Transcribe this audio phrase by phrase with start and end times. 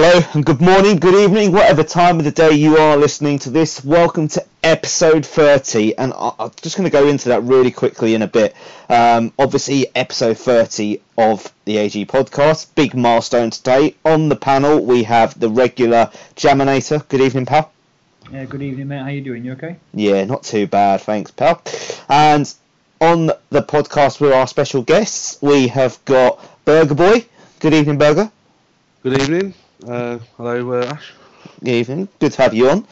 [0.00, 3.50] Hello and good morning, good evening, whatever time of the day you are listening to
[3.50, 3.84] this.
[3.84, 8.14] Welcome to episode 30, and I- I'm just going to go into that really quickly
[8.14, 8.54] in a bit.
[8.88, 13.96] Um, obviously, episode 30 of the AG podcast, big milestone today.
[14.04, 17.02] On the panel, we have the regular Jaminator.
[17.08, 17.72] Good evening, pal.
[18.32, 19.02] Yeah, good evening, mate.
[19.02, 19.44] How you doing?
[19.44, 19.78] You okay?
[19.92, 21.60] Yeah, not too bad, thanks, pal.
[22.08, 22.54] And
[23.00, 27.26] on the podcast with our special guests, we have got Burger Boy.
[27.58, 28.30] Good evening, Burger.
[29.02, 29.54] Good evening.
[29.86, 31.12] Uh, hello, uh, Ash.
[31.60, 32.08] Good evening.
[32.18, 32.86] Good to have you on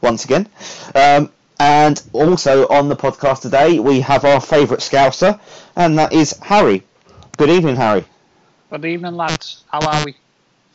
[0.00, 0.48] once again.
[0.94, 5.38] Um, and also on the podcast today, we have our favourite Scouser,
[5.76, 6.82] and that is Harry.
[7.36, 8.04] Good evening, Harry.
[8.70, 9.64] Good evening, lads.
[9.70, 10.16] How are we?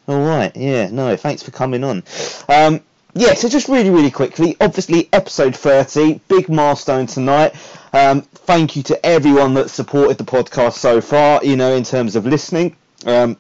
[0.08, 0.55] All right.
[0.55, 0.90] Yeah.
[0.91, 1.16] No.
[1.16, 2.04] Thanks for coming on.
[2.48, 2.82] Um,
[3.16, 3.34] yeah.
[3.34, 4.55] So just really, really quickly.
[4.62, 7.55] Obviously, episode thirty, big milestone tonight.
[7.91, 11.44] Um, thank you to everyone that supported the podcast so far.
[11.44, 12.76] You know, in terms of listening.
[13.07, 13.38] Um,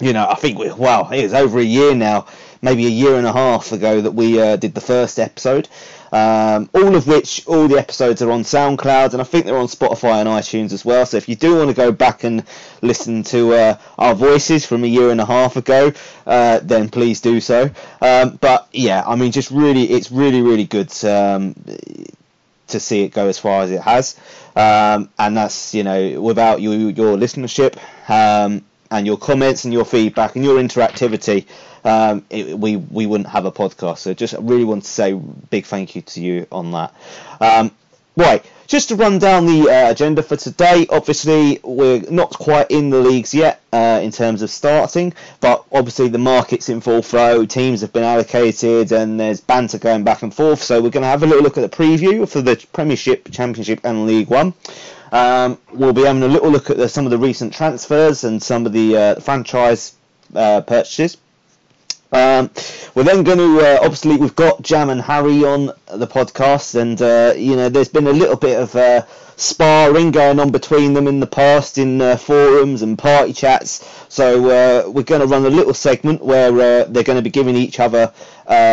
[0.00, 2.26] you know, I think we wow, it was over a year now,
[2.62, 5.68] maybe a year and a half ago that we uh, did the first episode.
[6.10, 9.66] Um, all of which, all the episodes are on SoundCloud, and I think they're on
[9.66, 11.04] Spotify and iTunes as well.
[11.04, 12.44] So if you do want to go back and
[12.80, 15.92] listen to uh, our voices from a year and a half ago,
[16.26, 17.70] uh, then please do so.
[18.00, 20.92] Um, but yeah, I mean, just really, it's really, really good.
[21.04, 21.54] Um,
[22.68, 24.16] to see it go as far as it has,
[24.54, 27.78] um, and that's you know without you, your listenership,
[28.10, 31.46] um, and your comments and your feedback and your interactivity,
[31.84, 33.98] um, it, we we wouldn't have a podcast.
[33.98, 36.94] So just really want to say big thank you to you on that.
[37.40, 37.70] Um,
[38.16, 40.86] right, just to run down the uh, agenda for today.
[40.90, 46.08] Obviously, we're not quite in the leagues yet uh, in terms of starting, but obviously
[46.08, 47.46] the market's in full flow.
[47.46, 50.62] Teams have been allocated, and there's banter going back and forth.
[50.62, 53.80] So we're going to have a little look at the preview for the Premiership, Championship,
[53.84, 54.52] and League One.
[55.12, 58.42] Um, we'll be having a little look at the, some of the recent transfers and
[58.42, 59.94] some of the uh, franchise
[60.34, 61.16] uh, purchases.
[62.10, 62.50] Um,
[62.94, 67.00] we're then going to uh, obviously we've got Jam and Harry on the podcast, and
[67.02, 69.04] uh, you know there's been a little bit of uh,
[69.36, 73.86] sparring going on between them in the past in uh, forums and party chats.
[74.08, 77.30] So uh, we're going to run a little segment where uh, they're going to be
[77.30, 78.12] giving each other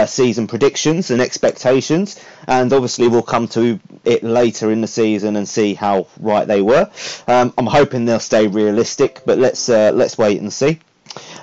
[0.08, 5.48] season predictions and expectations, and obviously we'll come to it later in the season and
[5.48, 6.90] see how right they were.
[7.28, 10.80] Um, I'm hoping they'll stay realistic, but let's let's wait and see.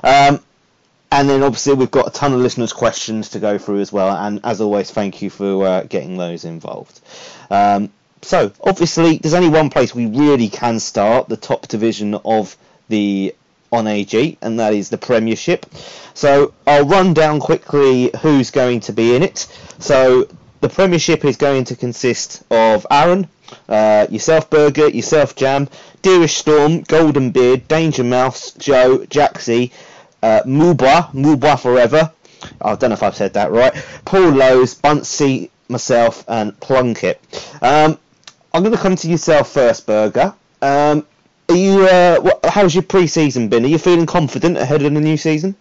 [0.03, 0.41] Um,
[1.13, 4.17] and then obviously we've got a ton of listeners' questions to go through as well.
[4.17, 7.01] And as always, thank you for uh, getting those involved.
[7.51, 7.91] Um,
[8.23, 12.57] so obviously, there's only one place we really can start the top division of
[12.89, 13.35] the
[13.71, 15.67] on AG, and that is the Premiership.
[16.15, 19.47] So I'll run down quickly who's going to be in it.
[19.79, 20.29] So
[20.63, 23.29] the Premiership is going to consist of Aaron,
[23.69, 25.69] uh, yourself Burger, yourself Jam,
[26.03, 29.73] Deerish Storm, Golden Beard, Danger Mouse, Joe, Jaxie,
[30.23, 32.13] uh, Muba Forever.
[32.61, 33.73] I don't know if I've said that right.
[34.05, 37.21] Paul Lowe's, Bunsey, myself, and Plunkett.
[37.61, 37.99] Um,
[38.55, 40.35] I'm going to come to yourself first, Burger.
[40.61, 41.07] Um,
[41.49, 41.87] are you?
[41.87, 43.65] Uh, what, how's your pre-season been?
[43.65, 45.55] Are you feeling confident ahead of the new season?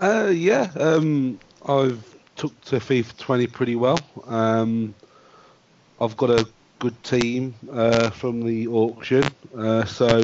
[0.00, 2.04] Uh, yeah, um, I've
[2.36, 3.98] took to FIFA 20 pretty well.
[4.26, 4.94] Um,
[6.00, 6.46] I've got a
[6.78, 9.24] good team uh, from the auction,
[9.56, 10.22] uh, so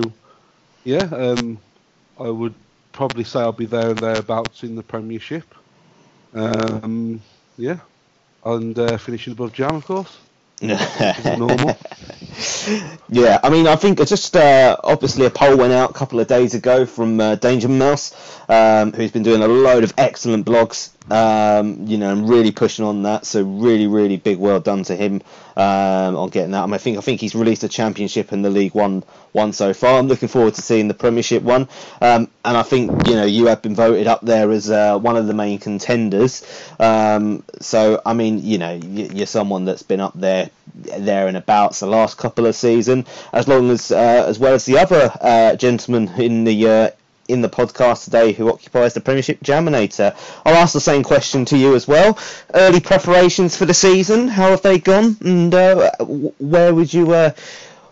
[0.85, 1.59] yeah, um,
[2.21, 2.55] I would
[2.93, 5.55] probably say I'll be there and thereabouts in the Premiership.
[6.35, 7.21] Um,
[7.59, 7.79] yeah,
[8.45, 10.19] and uh, finishing above Jam, of course.
[11.39, 11.77] normal.
[13.09, 16.29] Yeah, I mean, I think just uh, obviously a poll went out a couple of
[16.29, 18.15] days ago from uh, Danger Mouse,
[18.49, 22.85] um, who's been doing a load of excellent blogs, um, you know, and really pushing
[22.85, 23.27] on that.
[23.27, 25.23] So really, really big well done to him
[25.57, 26.63] um, on getting that.
[26.63, 29.03] I, mean, I think I think he's released a championship and the League One
[29.33, 29.99] one so far.
[29.99, 31.69] I'm looking forward to seeing the Premiership one,
[32.01, 35.17] um, and I think you know you have been voted up there as uh, one
[35.17, 36.45] of the main contenders.
[36.79, 41.81] Um, so I mean, you know, you're someone that's been up there, there and abouts
[41.81, 45.57] the last couple of seasons, as long as uh, as well as the other uh,
[45.57, 46.91] gentleman in the uh,
[47.33, 50.15] in the podcast today who occupies the Premiership Jaminator.
[50.45, 52.19] I'll ask the same question to you as well.
[52.55, 55.17] Early preparations for the season, how have they gone?
[55.23, 57.31] And uh, where would you, uh,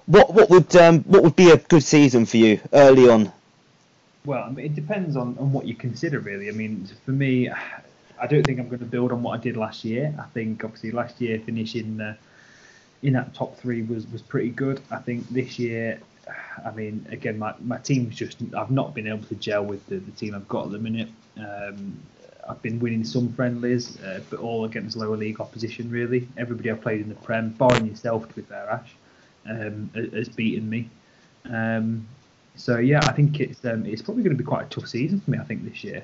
[0.07, 3.33] what what would um, what would be a good season for you early on?
[4.25, 6.49] Well, I mean, it depends on, on what you consider, really.
[6.49, 9.57] I mean, for me, I don't think I'm going to build on what I did
[9.57, 10.15] last year.
[10.19, 12.17] I think, obviously, last year finishing uh,
[13.03, 14.81] in that top three was, was pretty good.
[14.91, 16.01] I think this year,
[16.65, 19.97] I mean, again, my, my team's just, I've not been able to gel with the,
[19.97, 21.09] the team I've got at the minute.
[21.39, 22.01] Um,
[22.49, 26.27] I've been winning some friendlies, uh, but all against lower league opposition, really.
[26.37, 28.91] Everybody I've played in the Prem, barring yourself, to be fair, Ash,
[29.49, 30.91] um, has beaten me.
[31.49, 32.07] Um,
[32.57, 35.21] so, yeah, I think it's um, it's probably going to be quite a tough season
[35.21, 36.03] for me, I think, this year.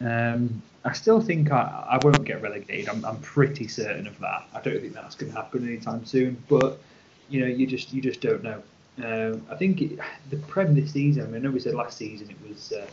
[0.00, 2.88] Um, I still think I, I won't get relegated.
[2.88, 4.44] I'm, I'm pretty certain of that.
[4.52, 6.42] I don't think that's going to happen anytime soon.
[6.48, 6.78] But
[7.30, 8.62] you know, you just you just don't know.
[9.02, 9.98] Um, I think it,
[10.30, 11.24] the Prem this season.
[11.24, 12.86] I, mean, I know we said last season it was uh,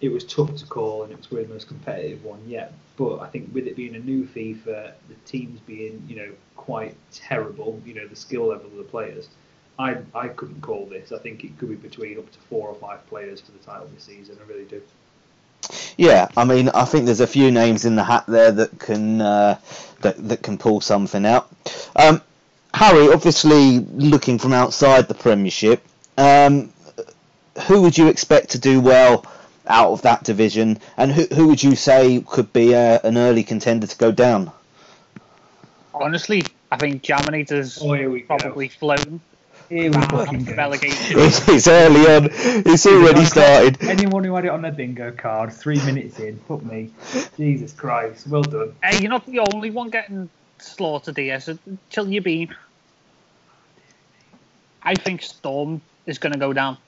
[0.00, 2.72] it was tough to call and it was probably the most competitive one yet.
[2.96, 6.94] But I think with it being a new FIFA, the teams being you know quite
[7.12, 9.28] terrible, you know the skill level of the players.
[9.78, 11.12] I I couldn't call this.
[11.12, 13.88] I think it could be between up to four or five players for the title
[13.94, 14.38] this season.
[14.42, 14.82] I really do.
[15.96, 19.20] Yeah, I mean, I think there's a few names in the hat there that can
[19.20, 19.58] uh,
[20.02, 21.50] that that can pull something out.
[21.96, 22.20] Um,
[22.76, 25.82] Harry, obviously looking from outside the Premiership,
[26.18, 26.70] um,
[27.66, 29.24] who would you expect to do well
[29.66, 33.42] out of that division, and who who would you say could be a, an early
[33.44, 34.52] contender to go down?
[35.94, 38.36] Honestly, I think Jaminator's Oh, here go.
[38.36, 39.22] probably floating.
[39.70, 41.18] Here we fucking relegation.
[41.18, 42.28] It's, it's early on.
[42.30, 43.82] It's already started.
[43.88, 46.90] Anyone who had it on their bingo card, three minutes in, put me.
[47.38, 48.74] Jesus Christ, well done.
[48.84, 50.28] Hey, you're not the only one getting
[50.58, 51.58] slaughtered here, so
[51.88, 52.54] chill your bean.
[54.86, 56.78] I think Storm is going to go down.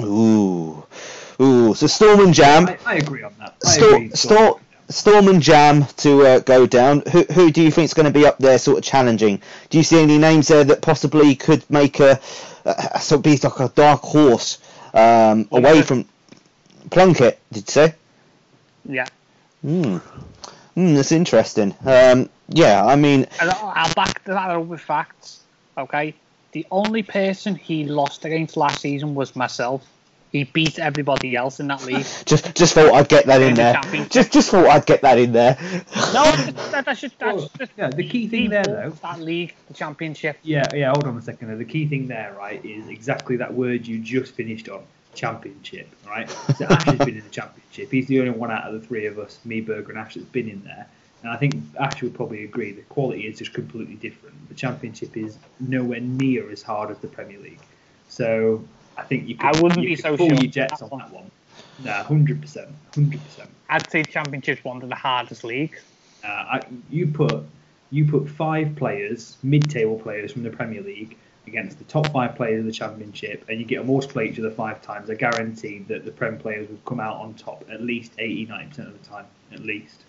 [0.00, 0.84] Ooh,
[1.40, 1.74] ooh.
[1.74, 2.68] So Storm and Jam.
[2.68, 3.54] I, I agree on that.
[3.64, 4.10] I Storm, agree.
[4.10, 4.60] Storm,
[4.90, 7.02] Storm and Jam to uh, go down.
[7.10, 9.40] Who, who do you think is going to be up there, sort of challenging?
[9.70, 12.20] Do you see any names there that possibly could make a,
[12.66, 14.58] a sort of be like a dark horse
[14.92, 16.04] um, away from
[16.90, 17.40] Plunkett?
[17.50, 17.94] Did you say?
[18.84, 19.06] Yeah.
[19.62, 19.96] Hmm.
[20.74, 20.94] Hmm.
[20.96, 21.74] That's interesting.
[21.86, 22.84] Um, yeah.
[22.84, 25.40] I mean, I'll I'll back that up with facts.
[25.76, 26.14] Okay.
[26.52, 29.84] The only person he lost against last season was myself.
[30.30, 32.06] He beat everybody else in that league.
[32.26, 34.06] just just thought I'd get that in In the there.
[34.06, 35.56] Just just thought I'd get that in there.
[35.60, 36.24] No,
[36.72, 38.90] that, that's just that's Well, just yeah, the key he thing there, though.
[39.02, 40.38] that league, the championship.
[40.42, 40.88] Yeah, yeah.
[40.90, 41.48] Hold on a second.
[41.48, 41.56] Though.
[41.56, 44.82] The key thing there, right, is exactly that word you just finished on.
[45.14, 46.28] Championship, right?
[46.58, 47.88] So Ash has been in the championship.
[47.92, 50.26] He's the only one out of the three of us, me, Berger, and Ash, that's
[50.26, 50.88] been in there.
[51.24, 54.46] And I think Ash would probably agree the quality is just completely different.
[54.50, 57.60] The championship is nowhere near as hard as the Premier League.
[58.10, 58.62] So
[58.98, 61.30] I think you could, I wouldn't be so pull sure your jets on that one.
[61.82, 63.48] Nah, hundred percent, hundred percent.
[63.70, 65.80] I'd say championship's one of the hardest leagues.
[66.22, 66.60] Uh, I,
[66.90, 67.42] you put
[67.90, 71.16] you put five players, mid-table players from the Premier League,
[71.46, 74.28] against the top five players of the Championship, and you get them all to play
[74.28, 75.08] each other five times.
[75.08, 78.68] I guarantee that the Prem players will come out on top at least 80, 90
[78.68, 80.04] percent of the time, at least.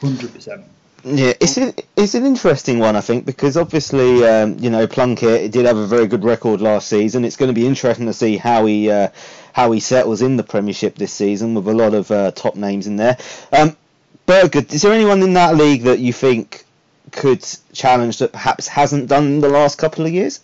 [0.00, 0.64] Hundred percent.
[1.06, 5.52] Yeah, it's an, it's an interesting one, I think, because obviously, um, you know, Plunkett
[5.52, 7.26] did have a very good record last season.
[7.26, 9.08] It's going to be interesting to see how he uh,
[9.52, 12.86] how he settles in the Premiership this season with a lot of uh, top names
[12.86, 13.18] in there.
[13.52, 13.76] Um,
[14.24, 16.64] Berger, is there anyone in that league that you think
[17.12, 17.44] could
[17.74, 20.40] challenge that perhaps hasn't done in the last couple of years?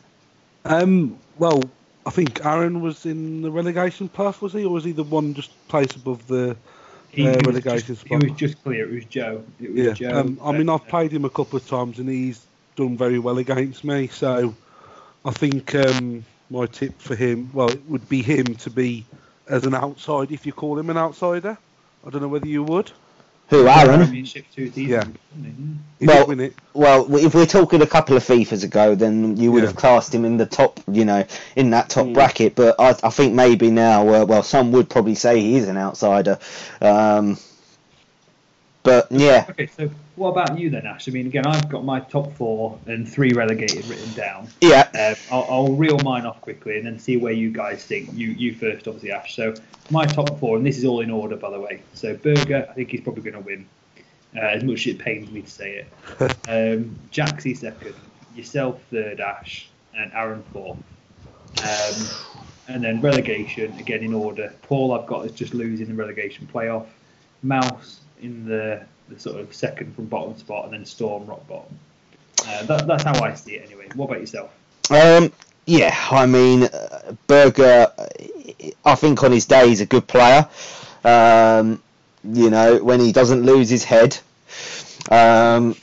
[0.66, 1.62] Um, well,
[2.04, 5.32] I think Aaron was in the relegation path, was he, or was he the one
[5.32, 6.56] just place above the?
[7.12, 8.88] He, Uh, was just, he was just clear.
[8.88, 9.42] It was Joe.
[9.60, 9.92] It was Yeah.
[9.94, 10.20] Joe.
[10.20, 12.46] Um, I mean, I've played him a couple of times, and he's
[12.76, 14.06] done very well against me.
[14.08, 14.54] So,
[15.24, 19.04] I think um, my tip for him, well, it would be him to be
[19.48, 21.58] as an outside, if you call him an outsider.
[22.06, 22.90] I don't know whether you would.
[23.50, 24.00] Who, Aaron?
[24.00, 24.88] Championship two seasons.
[24.88, 25.04] Yeah.
[25.98, 26.54] He Well- did win it.
[26.72, 29.68] Well, if we're talking a couple of FIFAs ago, then you would Yeah.
[29.70, 31.24] have classed him in the top, you know,
[31.56, 32.14] in that top Mm.
[32.14, 32.54] bracket.
[32.54, 35.76] But I, I think maybe now, uh, well, some would probably say he is an
[35.76, 36.38] outsider.
[36.80, 37.38] Um,
[38.82, 41.08] but yeah, Okay, so what about you then, Ash?
[41.08, 44.48] I mean, again, I've got my top four and three relegated written down.
[44.60, 48.10] yeah, Uh, I'll, I'll reel mine off quickly and then see where you guys think.
[48.14, 49.34] You you first, obviously, Ash.
[49.36, 49.54] So
[49.90, 51.82] my top four, and this is all in order, by the way.
[51.94, 53.68] So Berger, I think he's probably going to win.
[54.36, 55.86] Uh, as much as it pains me to say it.
[56.48, 57.94] Um, Jaxie second,
[58.34, 60.78] yourself third, Ash, and Aaron fourth.
[61.64, 62.34] Um,
[62.68, 64.52] and then relegation again in order.
[64.62, 66.86] Paul, I've got is just losing the relegation playoff.
[67.42, 71.78] Mouse in the, the sort of second from bottom spot, and then Storm rock bottom.
[72.46, 73.88] Uh, that, that's how I see it anyway.
[73.94, 74.50] What about yourself?
[74.90, 75.32] um,
[75.66, 75.94] yeah.
[76.10, 77.92] I mean, uh, Berger,
[78.84, 80.48] I think on his day he's a good player.
[81.04, 81.82] Um,
[82.24, 84.18] you know, when he doesn't lose his head.
[85.10, 85.76] Um,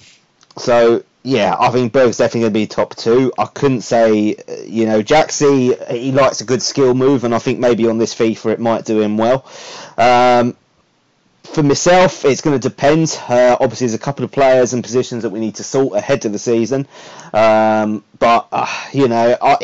[0.58, 3.34] so yeah, I think Berg's definitely going to be top two.
[3.38, 7.60] I couldn't say, you know, Jaxie, he likes a good skill move, and I think
[7.60, 9.46] maybe on this FIFA it might do him well.
[9.98, 10.56] Um,
[11.54, 13.18] for myself, it's going to depend.
[13.28, 16.26] Uh, obviously, there's a couple of players and positions that we need to sort ahead
[16.26, 16.88] of the season.
[17.34, 19.58] Um, but uh, you know, I,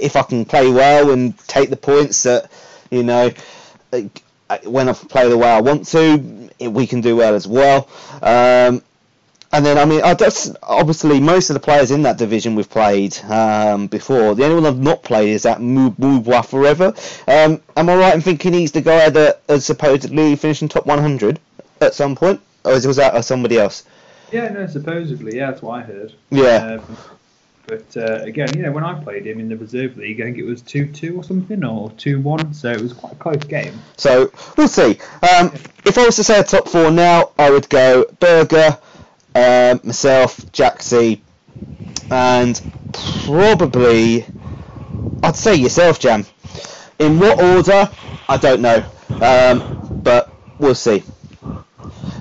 [0.00, 2.50] if I can play well and take the points that
[2.90, 3.32] you know,
[4.64, 7.88] when I play the way I want to, we can do well as well.
[8.22, 8.82] Um,
[9.52, 13.86] and then, I mean, obviously, most of the players in that division we've played um,
[13.86, 14.34] before.
[14.34, 16.94] The only one I've not played is that Mubwa Forever.
[17.28, 20.86] Um, am I right in thinking he's the guy that has supposedly finished in top
[20.86, 21.38] 100
[21.80, 22.40] at some point?
[22.64, 23.84] Or was that somebody else?
[24.32, 26.12] Yeah, no, supposedly, yeah, that's what I heard.
[26.30, 26.80] Yeah.
[26.80, 26.96] Um,
[27.66, 30.38] but uh, again, you know, when I played him in the reserve league, I think
[30.38, 33.80] it was two-two or something, or two-one, so it was quite a close game.
[33.96, 34.98] So we'll see.
[35.22, 35.52] Um,
[35.84, 38.78] if I was to say a top four now, I would go Berger,
[39.36, 41.20] uh, myself, Jaxie,
[42.10, 42.60] and
[43.24, 44.26] probably
[45.22, 46.24] I'd say yourself, Jam.
[46.98, 47.90] In what order?
[48.28, 48.84] I don't know,
[49.20, 51.02] um, but we'll see.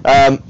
[0.04, 0.44] Um,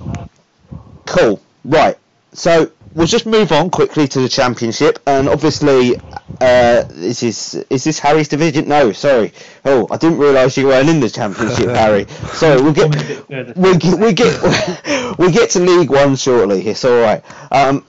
[1.05, 1.41] cool.
[1.63, 1.97] Right.
[2.33, 5.99] So we'll just move on quickly to the championship, and obviously,
[6.41, 8.67] uh, this is is this Harry's division?
[8.67, 9.31] No, sorry.
[9.63, 12.07] Oh, I didn't realise you weren't in the championship, Harry.
[12.33, 12.89] Sorry, we'll get
[13.55, 16.67] we get we get we get to League One shortly.
[16.67, 17.23] It's all right.
[17.51, 17.85] Um,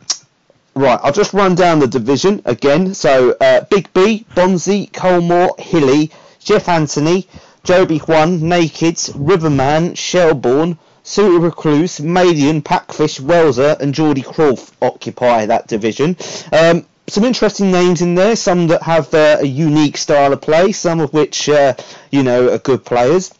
[0.74, 2.92] right, I'll just run down the division again.
[2.94, 7.26] So uh, Big B, Bonzi, Colmore, Hilly, Jeff Anthony,
[7.64, 10.78] Joby Juan, Nakeds, Riverman, Shelbourne.
[11.08, 16.16] Suitor Recluse, Madian, Packfish, Welser, and Geordie Croft occupy that division.
[16.50, 20.72] Um, some interesting names in there, some that have uh, a unique style of play,
[20.72, 21.74] some of which, uh,
[22.10, 23.32] you know, are good players.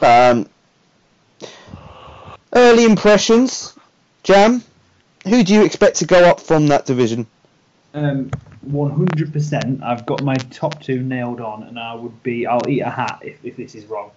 [0.00, 0.48] Um,
[2.52, 3.74] early impressions,
[4.22, 4.62] Jam,
[5.26, 7.26] who do you expect to go up from that division?
[7.94, 8.30] Um,
[8.68, 9.82] 100%.
[9.82, 13.20] I've got my top two nailed on, and I would be, I'll eat a hat
[13.22, 14.10] if, if this is wrong.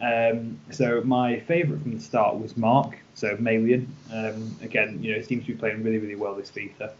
[0.00, 3.92] Um, so my favourite from the start was Mark, so Malian.
[4.12, 6.92] Um, again, you know, seems to be playing really, really well this FIFA.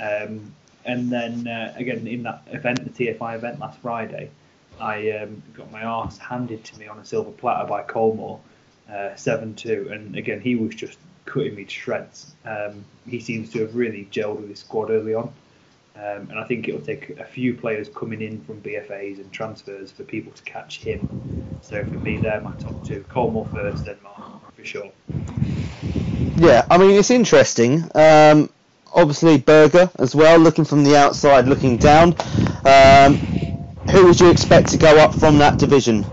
[0.00, 0.52] Um,
[0.84, 4.30] and then uh, again in that event, the TFI event last Friday,
[4.80, 8.40] I um, got my arse handed to me on a silver platter by Colmore,
[8.90, 12.34] uh, seven two, and again he was just cutting me to shreds.
[12.44, 15.32] Um, he seems to have really gelled with his squad early on.
[15.96, 19.90] Um, and I think it'll take a few players coming in from BFAs and transfers
[19.90, 21.58] for people to catch him.
[21.62, 23.04] So for me, they're my top two.
[23.10, 24.90] Colmore first, then Mark, for sure.
[26.36, 27.84] Yeah, I mean, it's interesting.
[27.94, 28.48] Um,
[28.92, 32.14] obviously, Berger as well, looking from the outside, looking down.
[32.64, 33.14] Um,
[33.90, 36.04] who would you expect to go up from that division?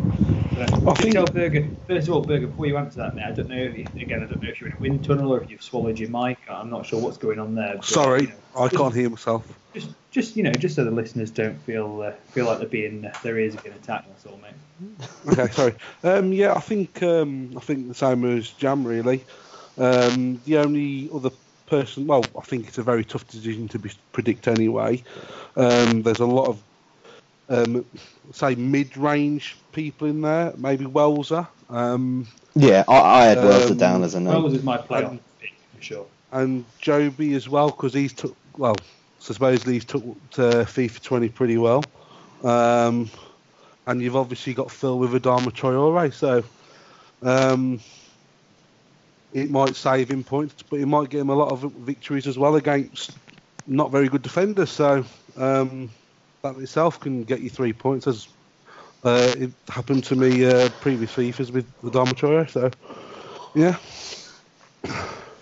[0.58, 3.50] I think tell Berger, first of all, Berger, before you answer that, mate, I don't
[3.50, 5.52] know if you, again, I don't know if you're in a wind tunnel or if
[5.52, 6.40] you've swallowed your mic.
[6.50, 7.76] I'm not sure what's going on there.
[7.76, 9.46] But, Sorry, you know, I can't hear myself.
[9.74, 13.06] Just, just you know, just so the listeners don't feel uh, feel like they're being
[13.06, 14.08] uh, their ears are being attacked.
[14.08, 15.40] That's all, mate.
[15.40, 15.76] okay, sorry.
[16.04, 19.24] Um, yeah, I think um, I think the same as Jam really.
[19.78, 21.30] Um, the only other
[21.68, 25.04] person, well, I think it's a very tough decision to be, predict anyway.
[25.56, 26.62] Um, there's a lot of
[27.50, 27.86] um,
[28.34, 31.48] say mid-range people in there, maybe Welser.
[31.70, 34.34] Um, Yeah, I, I had Welser Um, down as a name.
[34.34, 36.06] Wells is my playoff Um, pick for sure.
[36.32, 38.76] and Joby as well because he's took well
[39.20, 41.84] supposedly he's took to FIFA 20 pretty well.
[42.44, 43.10] Um,
[43.86, 46.44] and you've obviously got Phil with Adama Traore, so
[47.24, 47.80] um,
[49.38, 52.40] it might save him points, but it might get him a lot of victories as
[52.40, 53.12] well against
[53.68, 54.72] not very good defenders.
[54.72, 55.06] So
[55.38, 55.92] um,
[56.42, 58.28] that itself can get you three points, as
[59.04, 62.50] uh, it happened to me uh, previous FIFAs with the Traore.
[62.50, 62.72] So
[63.54, 63.78] yeah.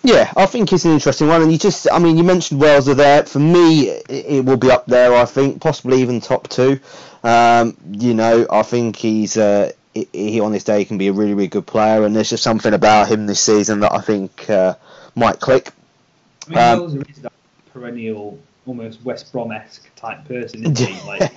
[0.02, 2.88] Yeah, I think it's an interesting one, and you just, I mean, you mentioned Wales
[2.88, 3.24] are there.
[3.24, 5.14] For me, it, it will be up there.
[5.14, 6.78] I think possibly even top two.
[7.24, 9.72] Um, you know, I think he's uh,
[10.12, 12.74] he, on his day can be a really, really good player, and there's just something
[12.74, 14.74] about him this season that I think uh,
[15.14, 15.72] might click.
[16.46, 17.32] I mean, Um, is that
[17.72, 20.96] perennial, almost West Brom-esque type person, isn't he?
[21.06, 21.34] Like,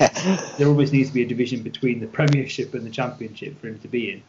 [0.58, 3.80] there always needs to be a division between the Premiership and the Championship for him
[3.80, 4.24] to be in.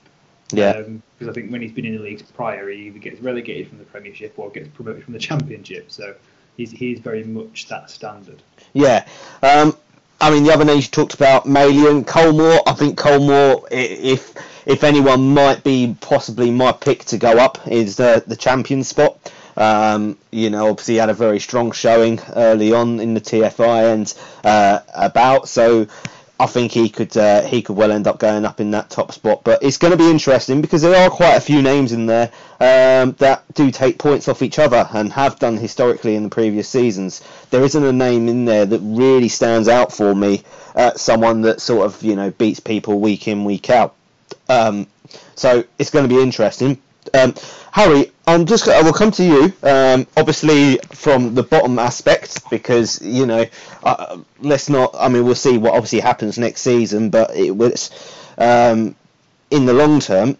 [0.53, 3.69] Yeah, Because I think when he's been in the leagues prior, he either gets relegated
[3.69, 5.93] from the Premiership or gets promoted from the Championship.
[5.93, 6.15] So
[6.57, 8.43] he's he's very much that standard.
[8.73, 9.07] yeah.
[9.43, 9.77] Um,
[10.21, 12.61] I mean, the other names you talked about, Malian, Colmore.
[12.67, 14.35] I think Colmore, if
[14.67, 19.17] if anyone might be possibly my pick to go up, is the the champion spot.
[19.57, 23.93] Um, you know, obviously he had a very strong showing early on in the TFI
[23.93, 25.87] and uh, about, so
[26.41, 29.13] I think he could uh, he could well end up going up in that top
[29.13, 29.45] spot.
[29.45, 32.33] But it's going to be interesting because there are quite a few names in there
[32.61, 36.67] um, that do take points off each other and have done historically in the previous
[36.67, 37.23] seasons.
[37.51, 40.43] There isn't a name in there that really stands out for me.
[40.75, 43.95] Uh, someone that sort of you know beats people week in week out.
[44.49, 44.87] Um,
[45.35, 46.81] so it's going to be interesting.
[47.15, 47.35] Um,
[47.73, 49.53] Harry, I'm just I will come to you.
[49.63, 53.47] Um, obviously from the bottom aspect because you know
[53.83, 54.95] uh, let's not.
[54.95, 57.91] I mean we'll see what obviously happens next season, but it was
[58.39, 58.95] um,
[59.51, 60.37] in the long term.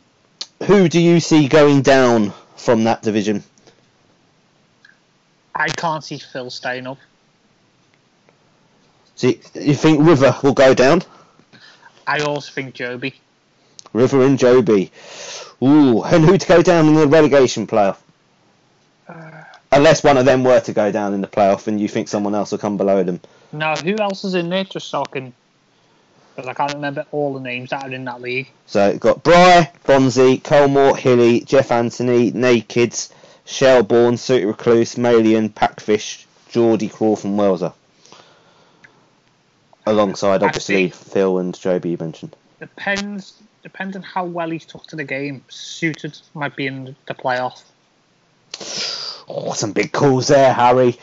[0.65, 3.43] Who do you see going down from that division?
[5.55, 6.99] I can't see Phil staying up.
[9.17, 11.03] So you, you think River will go down?
[12.07, 13.15] I also think Joby.
[13.93, 14.91] River and Joby.
[15.63, 17.99] Ooh, and who to go down in the relegation playoff?
[19.09, 19.43] Uh,
[19.73, 22.35] Unless one of them were to go down in the playoff and you think someone
[22.35, 23.21] else will come below them.
[23.53, 24.65] Now, who else is in there?
[24.65, 25.33] Just so I can.
[26.35, 28.49] Because I can't remember all the names that are in that league.
[28.67, 33.13] So got Bry, Bonzi, Colmore, Hilly, Jeff Anthony, Nakeds,
[33.45, 37.73] Shelbourne, Suit Recluse, Malian, Packfish, Geordie, Crawford, and Welser.
[39.87, 42.37] Alongside, obviously, Phil and Joby you mentioned.
[42.61, 43.35] Depends.
[43.63, 45.45] Depends on how well he's took to the game.
[45.49, 47.63] Suited might be in the playoff.
[49.29, 50.99] Oh, some big calls there, Harry.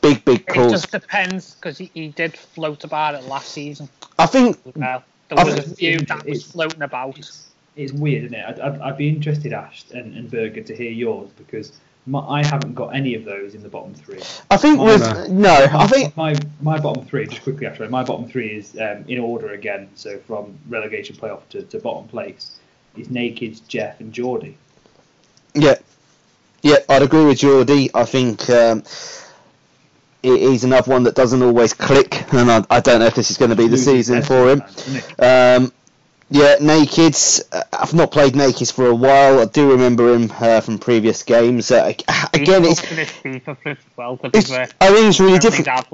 [0.00, 0.68] Big, big calls.
[0.68, 3.88] It just depends because he, he did float about it last season.
[4.18, 7.18] I think Well, there I was a think few that was floating about.
[7.18, 8.44] It's, it's weird, isn't it?
[8.46, 11.72] I'd, I'd, I'd be interested, Ash and, and Berger, to hear yours because
[12.06, 14.20] my, I haven't got any of those in the bottom three.
[14.50, 15.26] I think with no.
[15.26, 19.04] no, I think my my bottom three, just quickly after my bottom three is um,
[19.08, 19.88] in order again.
[19.94, 22.58] So from relegation playoff to, to bottom place
[22.96, 24.56] is Naked, Jeff, and Geordie.
[25.54, 25.76] Yeah,
[26.62, 27.90] yeah, I'd agree with Geordie.
[27.92, 28.84] I think um,
[30.22, 33.36] he's another one that doesn't always click, and I, I don't know if this is
[33.36, 34.58] going to be the season for him.
[34.60, 35.22] sometimes, isn't it?
[35.22, 35.72] Um,
[36.28, 37.42] yeah, Nakeds.
[37.52, 39.40] Uh, I've not played Nakeds for a while.
[39.40, 41.70] I do remember him uh, from previous games.
[41.70, 41.92] Uh,
[42.34, 44.18] again, it's, up to this FIFA as well.
[44.34, 45.86] It's I mean, it's really difficult.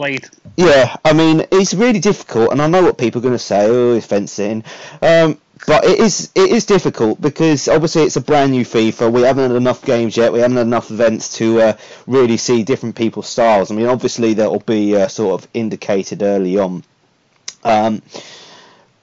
[0.56, 3.66] Yeah, I mean, it's really difficult, and I know what people are going to say.
[3.66, 4.64] Oh, it's fencing,
[5.02, 9.12] um, but it is it is difficult because obviously it's a brand new FIFA.
[9.12, 10.32] We haven't had enough games yet.
[10.32, 13.70] We haven't had enough events to uh, really see different people's styles.
[13.70, 16.84] I mean, obviously that will be uh, sort of indicated early on.
[17.64, 18.02] Um,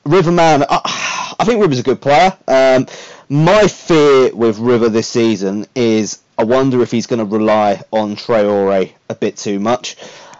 [0.06, 2.36] Riverman, I, I think River's a good player.
[2.48, 2.88] Um,
[3.29, 8.15] my fear with River this season is I wonder if he's going to rely on
[8.15, 9.97] Traore a bit too much,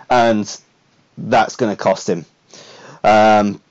[0.10, 0.60] and
[1.18, 2.26] that's going to cost him.
[3.04, 3.62] Um,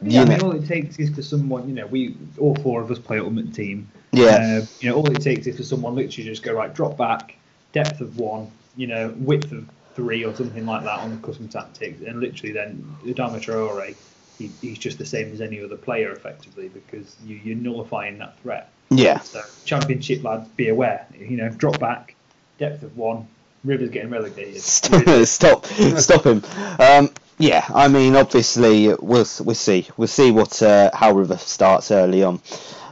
[0.00, 2.54] Yeah, you I mean, know, all it takes is for someone, you know, we all
[2.56, 3.88] four of us play Ultimate Team.
[4.12, 4.60] Yeah.
[4.62, 7.36] Uh, you know, all it takes is for someone literally just go right, drop back,
[7.72, 11.48] depth of one, you know, width of three or something like that on the custom
[11.48, 13.94] tactics, and literally then Adama Traore,
[14.38, 18.38] he, he's just the same as any other player effectively because you, you're nullifying that
[18.40, 18.70] threat.
[18.90, 21.06] yeah, So Championship lads, be aware.
[21.18, 22.14] You know, drop back,
[22.58, 23.26] depth of one.
[23.64, 24.60] Rivers getting relegated.
[24.60, 26.42] stop, stop, stop him.
[26.78, 31.90] Um, yeah, I mean, obviously we'll we'll see, we'll see what uh, how River starts
[31.90, 32.40] early on.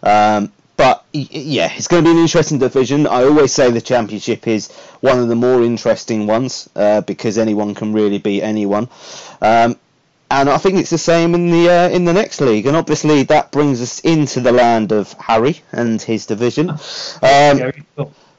[0.03, 3.07] Um, but yeah, it's going to be an interesting division.
[3.07, 7.75] I always say the championship is one of the more interesting ones uh, because anyone
[7.75, 8.89] can really beat anyone.
[9.41, 9.77] Um,
[10.31, 13.23] and I think it's the same in the uh, in the next league, and obviously
[13.25, 16.71] that brings us into the land of Harry and his division.
[17.23, 17.73] Um,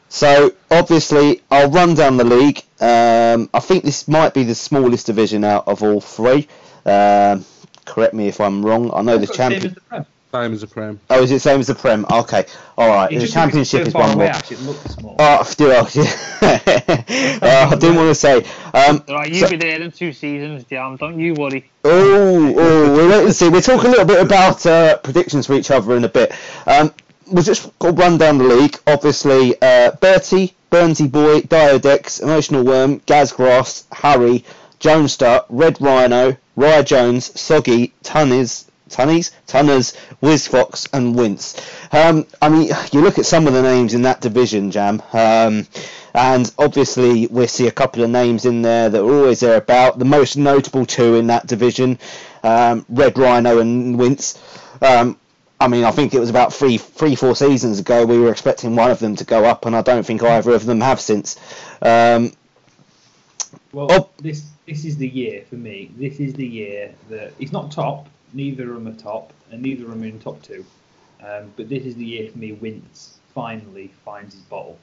[0.09, 2.63] so obviously, I'll run down the league.
[2.79, 6.47] Um, I think this might be the smallest division out of all three.
[6.85, 7.45] Um,
[7.85, 8.91] correct me if I'm wrong.
[8.93, 10.89] I know the got same as the Prem.
[10.89, 10.99] A prem.
[11.09, 12.05] Oh, is it same as the Prem?
[12.11, 12.45] Okay,
[12.77, 13.11] all right.
[13.11, 14.25] It The championship is one away, more.
[14.25, 15.15] Actually, it looks small.
[15.19, 15.79] Oh, do I?
[17.71, 18.45] I didn't want to say.
[18.73, 20.97] Um, Right, you so- be there in two seasons, Jam.
[20.97, 21.69] Don't you worry.
[21.83, 23.49] Oh, oh, we'll wait and see.
[23.49, 26.33] We'll talk a little bit about uh, predictions for each other in a bit.
[26.65, 26.93] Um,
[27.31, 28.77] we'll just go run down the league.
[28.85, 34.43] Obviously, uh, Bertie, Burnsy Boy, Diodex, Emotional Worm, Gazgrass, Harry,
[34.79, 41.55] Jonestar, Red Rhino, Rye Jones, Soggy, Tunnies, Tunnies, Tunners, Whizfox, and Wince.
[41.91, 45.01] Um, I mean, you look at some of the names in that division, Jam.
[45.13, 45.67] Um,
[46.13, 49.99] and obviously, we see a couple of names in there that are always there about.
[49.99, 51.99] The most notable two in that division,
[52.43, 54.41] um, Red Rhino and Wince.
[54.81, 55.17] Um,
[55.59, 58.75] I mean, I think it was about three, three, four seasons ago we were expecting
[58.75, 61.37] one of them to go up, and I don't think either of them have since.
[61.81, 62.31] Um,
[63.73, 64.09] Well, Oh.
[64.21, 65.91] this this is the year for me.
[65.97, 68.07] This is the year that he's not top.
[68.33, 70.65] Neither of them are top, and neither of them are in top two.
[71.23, 72.51] Um, but this is the year for me.
[72.51, 74.77] Wince finally finds his bottle,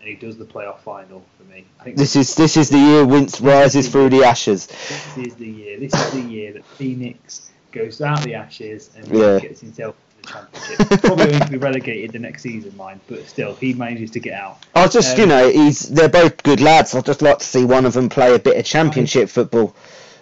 [0.00, 1.64] and he does the playoff final for me.
[1.80, 4.66] I think this is this is the year Wince rises through the ashes.
[4.66, 5.78] this is the year.
[5.78, 9.38] This is the year that Phoenix goes out of the ashes and Yeah.
[9.40, 11.00] gets himself to the championship.
[11.02, 14.34] Probably going to be relegated the next season, mind, but still, he manages to get
[14.34, 14.58] out.
[14.74, 16.94] I just, Um, you know, he's they're both good lads.
[16.94, 19.74] I'd just like to see one of them play a bit of championship football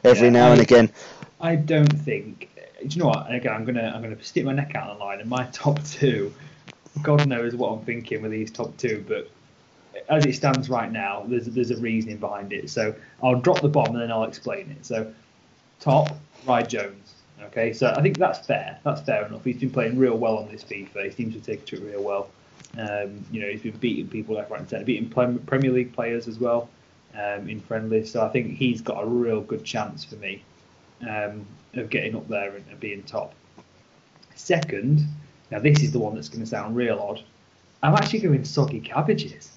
[0.02, 0.90] every Yeah, now and again.
[1.40, 2.50] I don't think.
[2.80, 3.32] Do you know what?
[3.32, 5.20] Again, I'm gonna I'm gonna stick my neck out on the line.
[5.20, 6.32] And my top two,
[7.02, 9.30] God knows what I'm thinking with these top two, but
[10.08, 12.70] as it stands right now, there's there's a reasoning behind it.
[12.70, 14.84] So I'll drop the bomb and then I'll explain it.
[14.86, 15.12] So
[15.80, 17.14] top, Rye Jones.
[17.44, 18.78] Okay, so I think that's fair.
[18.82, 19.44] That's fair enough.
[19.44, 21.04] He's been playing real well on this FIFA.
[21.04, 22.30] He seems to take to it real well.
[22.78, 26.28] Um, you know, he's been beating people left, right, and centre, beating Premier League players
[26.28, 26.70] as well.
[27.16, 28.10] um, in friendlies.
[28.10, 30.42] So I think he's got a real good chance for me
[31.08, 33.34] um, of getting up there and, and being top.
[34.34, 35.06] Second,
[35.50, 37.22] now this is the one that's going to sound real odd.
[37.82, 39.50] I'm actually going soggy cabbages.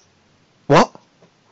[0.66, 0.94] What?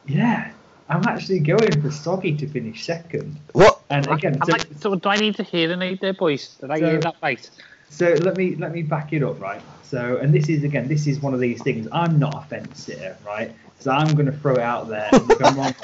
[0.06, 0.50] Yeah,
[0.88, 3.38] I'm actually going for soggy to finish second.
[3.52, 3.80] What?
[3.90, 6.56] And again, I'm so, like, so do I need to hear an eight there, boys?
[6.60, 7.50] Did I So- hear that right?
[7.90, 9.62] so let me let me back it up, right?
[9.82, 11.88] So, and this is again, this is one of these things.
[11.90, 13.50] I'm not a fence sitter, right?
[13.80, 15.08] So I'm going to throw it out there.
[15.12, 15.74] And if I'm wrong,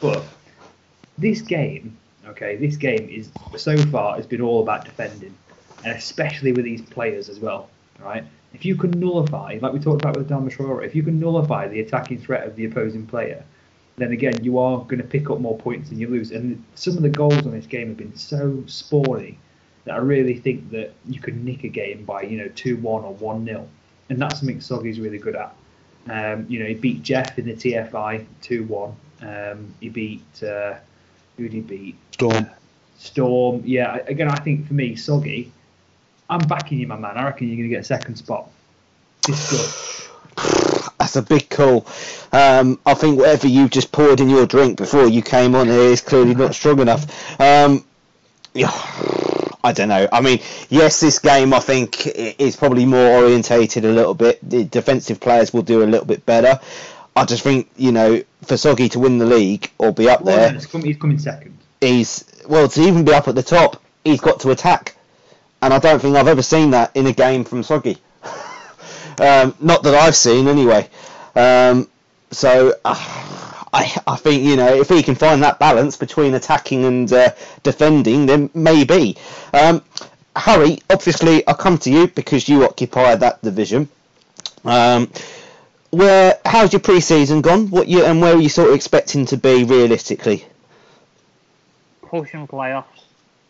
[0.00, 0.24] But
[1.16, 1.96] this game,
[2.28, 5.36] okay, this game is so far has been all about defending,
[5.84, 7.68] and especially with these players as well,
[8.00, 8.24] right?
[8.52, 11.80] If you can nullify, like we talked about with Dalmashora, if you can nullify the
[11.80, 13.44] attacking threat of the opposing player,
[13.96, 16.30] then again you are going to pick up more points than you lose.
[16.30, 19.36] And some of the goals on this game have been so spawny
[19.84, 23.04] that I really think that you could nick a game by you know two one
[23.04, 23.68] or one 0
[24.08, 25.54] and that's something Soggy's really good at.
[26.08, 28.94] Um, you know, he beat Jeff in the TFI two one.
[29.20, 30.74] Um, he beat uh,
[31.36, 31.96] who did he beat?
[32.12, 32.46] Storm.
[32.98, 33.62] Storm.
[33.64, 35.52] Yeah, again, I think for me, Soggy,
[36.28, 37.16] I'm backing you, my man.
[37.16, 38.48] I reckon you're going to get a second spot.
[39.26, 40.06] This good.
[40.98, 41.86] That's a big call.
[42.32, 45.90] Um, I think whatever you just poured in your drink before you came on here
[45.90, 47.40] is clearly not strong enough.
[47.40, 47.84] Um,
[48.54, 48.70] yeah,
[49.64, 50.08] I don't know.
[50.10, 54.38] I mean, yes, this game I think is probably more orientated a little bit.
[54.48, 56.60] The defensive players will do a little bit better.
[57.16, 60.36] I just think you know for Soggy to win the league or be up Well,
[60.36, 61.56] there, coming, he's coming second.
[61.80, 64.94] he's well to even be up at the top, he's got to attack,
[65.62, 67.98] and I don't think I've ever seen that in a game from Soggy.
[69.18, 70.88] um, not that I've seen anyway.
[71.34, 71.88] Um,
[72.30, 72.94] so uh,
[73.72, 77.30] I I think you know if he can find that balance between attacking and uh,
[77.62, 79.16] defending, then maybe.
[79.52, 79.82] Um,
[80.34, 83.88] Harry, obviously I come to you because you occupy that division.
[84.66, 85.10] Um,
[85.90, 87.70] where how's your pre-season gone?
[87.70, 90.44] What you and where are you sort of expecting to be realistically?
[92.02, 92.84] Pushing playoffs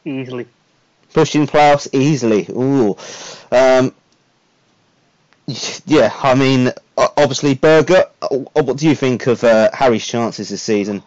[0.05, 0.47] easily.
[1.13, 2.47] pushing playoffs easily.
[2.51, 2.97] Ooh.
[3.51, 3.93] Um,
[5.87, 8.05] yeah, I mean, obviously, Berger.
[8.23, 11.03] uh, What do you think of uh, Harry's chances this season?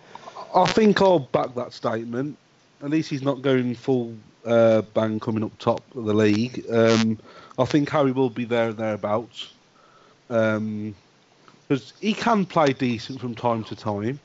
[0.56, 2.38] I think I'll back that statement.
[2.82, 4.16] At least he's not going full
[4.46, 6.66] uh, bang coming up top of the league.
[6.72, 7.20] Um,
[7.58, 9.52] I think Harry will be there and thereabouts.
[11.70, 14.20] Because he can play decent from time to time.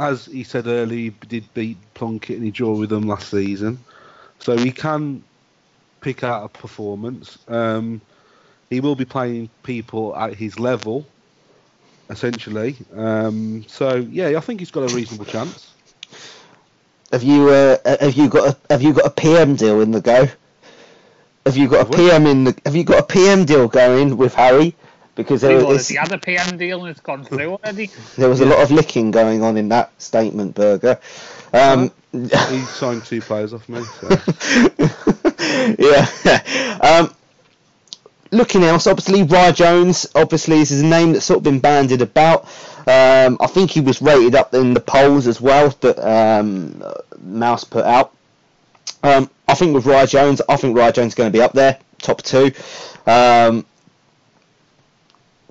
[0.00, 3.78] As he said earlier, he did beat Plunkett and he drew with them last season.
[4.40, 5.22] So he can
[6.00, 7.38] pick out a performance.
[7.46, 8.00] Um,
[8.70, 11.06] he will be playing people at his level,
[12.10, 12.74] essentially.
[12.96, 15.72] Um, so yeah, I think he's got a reasonable chance.
[17.12, 20.00] Have you uh, have you got a have you got a PM deal in the
[20.00, 20.26] go?
[21.46, 21.96] Have you got a?
[21.96, 24.74] PM in the Have you got a PM deal going with Harry?
[25.14, 27.90] Because there, Well, is, the other PM deal and it's gone through already.
[28.16, 30.98] there was a lot of licking going on in that statement, Burger.
[31.52, 33.84] Um, He signed two players off me.
[33.84, 34.08] So.
[35.78, 36.78] yeah.
[36.80, 37.14] Um,
[38.32, 42.44] looking else, obviously, Rye Jones, obviously, is a name that's sort of been bandied about.
[42.86, 46.82] Um, I think he was rated up in the polls as well that um,
[47.22, 48.12] Mouse put out.
[49.02, 51.52] Um, I think with Rye Jones, I think Rye Jones is going to be up
[51.52, 52.52] there, top two.
[53.06, 53.64] Um,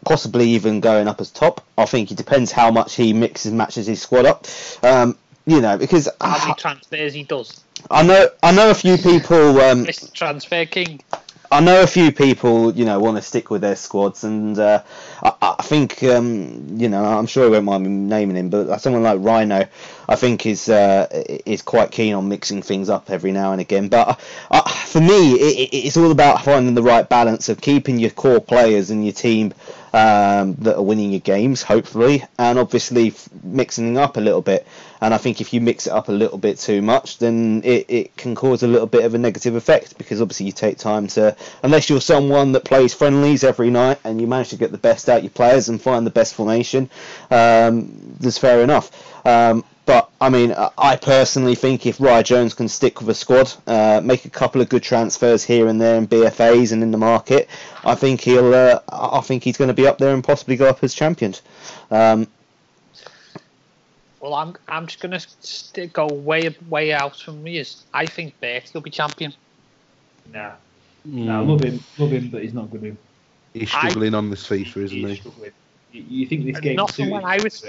[0.03, 1.63] possibly even going up as top.
[1.77, 4.45] I think it depends how much he mixes and matches his squad up.
[4.83, 7.63] Um, you know, because How many transfers he does.
[7.91, 10.11] I know I know a few people um, Mr.
[10.13, 11.01] Transfer King.
[11.51, 14.81] I know a few people, you know, want to stick with their squads, and uh,
[15.21, 18.79] I, I think, um, you know, I'm sure he won't mind me naming him, but
[18.81, 19.67] someone like Rhino,
[20.09, 21.05] I think is uh,
[21.45, 23.87] is quite keen on mixing things up every now and again.
[23.87, 28.09] But uh, for me, it- it's all about finding the right balance of keeping your
[28.09, 29.53] core players and your team
[29.93, 34.67] um, that are winning your games, hopefully, and obviously mixing up a little bit.
[35.01, 37.85] And I think if you mix it up a little bit too much, then it,
[37.89, 41.07] it can cause a little bit of a negative effect because obviously you take time
[41.07, 44.77] to, unless you're someone that plays friendlies every night and you manage to get the
[44.77, 46.89] best out your players and find the best formation,
[47.29, 48.91] um, that's fair enough.
[49.25, 53.13] Um, but I mean, I- I personally think if Rye Jones can stick with a
[53.13, 56.91] squad, uh, make a couple of good transfers here and there in BFAs and in
[56.91, 57.49] the market,
[57.83, 58.53] I think he'll.
[58.53, 60.93] Uh, I I think he's going to be up there and possibly go up as
[60.93, 61.35] champion.
[61.91, 62.27] Um,
[64.21, 65.19] Well, I'm I'm just gonna
[65.87, 67.57] go way way out from me.
[67.57, 69.33] Is I think Bert will be champion.
[70.31, 70.51] Nah,
[71.03, 71.47] nah, Mm.
[71.49, 72.83] love him, love him, but he's not good.
[72.83, 72.97] Him.
[73.53, 75.15] He's struggling on this FIFA, isn't he?
[75.17, 75.51] struggling.
[75.93, 76.75] You, you think this game?
[76.75, 77.63] Not suited when I was-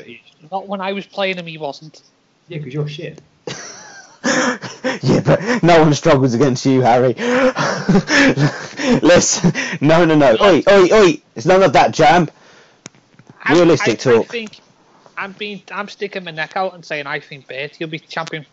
[0.50, 2.02] Not when I was playing him, he wasn't.
[2.48, 3.20] Yeah, because you're shit.
[4.24, 7.14] yeah, but no one struggles against you, Harry.
[9.02, 9.42] Let's.
[9.80, 10.36] No, no, no.
[10.40, 11.22] Oi, oi, oi.
[11.36, 12.28] It's none of that jam.
[13.50, 14.26] Realistic I, I talk.
[14.28, 14.58] think
[15.18, 18.46] I'm being, I'm sticking my neck out and saying I think Bertie will be champion.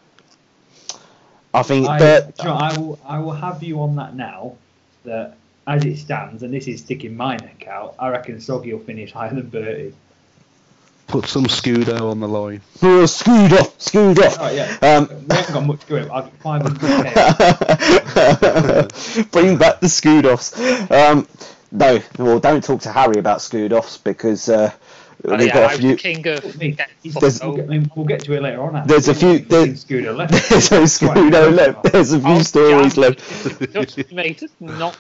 [1.54, 4.16] I think I, Bert, do you know, I will I will have you on that
[4.16, 4.56] now.
[5.06, 5.36] That
[5.68, 7.96] as it stands, and this is sticking my neck out.
[8.00, 9.94] I reckon Soggy will finish higher than Bertie.
[11.08, 12.62] Put some Scudo on the line.
[12.82, 13.78] oh, screwed off.
[14.40, 14.78] Oh yeah.
[14.82, 16.10] Um, we haven't got much going.
[16.10, 19.22] I've got 500k.
[19.32, 20.90] Bring back the Scoodoffs.
[20.92, 21.28] Um,
[21.72, 24.72] no, well, don't talk to Harry about Scoodoffs because uh,
[25.24, 25.96] Oh, they've yeah, got I a was few.
[25.98, 26.44] king of.
[26.58, 28.76] Me, getting he's- fucked There's- we'll, get, I mean, we'll get to it later on.
[28.76, 28.90] actually.
[28.92, 30.50] There's a few- Fucking there- Scooter left.
[30.50, 31.84] There's no Scudo left.
[31.84, 33.02] There's a few Oh, stories yeah.
[33.04, 33.20] left.
[33.72, 34.98] Just, mate, it's not.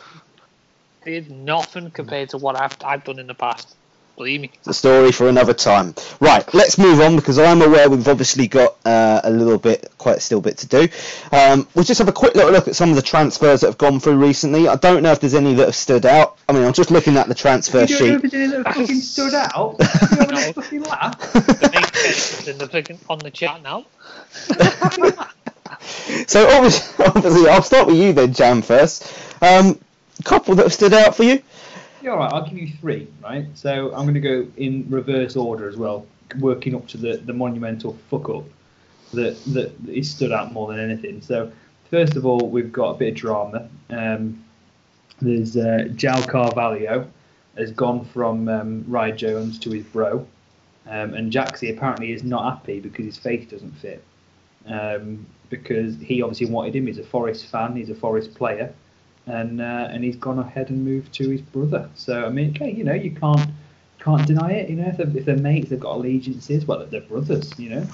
[1.05, 3.75] It's nothing compared to what I've, I've done in the past.
[4.17, 4.51] Believe me.
[4.65, 5.95] The story for another time.
[6.19, 10.17] Right, let's move on because I'm aware we've obviously got uh, a little bit, quite
[10.17, 10.87] a still bit to do.
[11.31, 13.77] Um, we'll just have a quick little look at some of the transfers that have
[13.79, 14.67] gone through recently.
[14.67, 16.37] I don't know if there's any that have stood out.
[16.47, 18.25] I mean, I'm just looking at the transfer You don't know sheet.
[18.25, 19.77] if there's any that fucking stood out.
[19.79, 20.53] You having No.
[20.53, 21.33] fucking laugh?
[21.33, 23.85] The main in the freaking on the chat now.
[26.27, 29.11] So obviously, obviously, I'll start with you then, Jam first.
[29.41, 29.79] Um,
[30.21, 31.41] couple that have stood out for you.
[32.01, 32.34] Yeah, all right.
[32.34, 33.07] I'll give you three.
[33.21, 33.45] Right.
[33.53, 36.05] So I'm going to go in reverse order as well,
[36.39, 38.45] working up to the, the monumental fuck up
[39.13, 41.21] that that is stood out more than anything.
[41.21, 41.51] So
[41.89, 43.69] first of all, we've got a bit of drama.
[43.89, 44.43] Um,
[45.21, 47.07] there's uh, João Carvalho
[47.57, 50.25] has gone from um, Rye Jones to his bro,
[50.88, 54.03] um, and Jaxie apparently is not happy because his face doesn't fit.
[54.65, 56.88] Um, because he obviously wanted him.
[56.88, 57.75] He's a Forest fan.
[57.75, 58.73] He's a Forest player
[59.31, 61.89] and uh, and he's gone ahead and moved to his brother.
[61.95, 63.49] So I mean, okay, you know, you can't
[63.99, 64.69] can't deny it.
[64.69, 66.65] You know, if they're, if they're mates, they've got allegiances.
[66.65, 67.57] Well, they're brothers.
[67.57, 67.87] You know,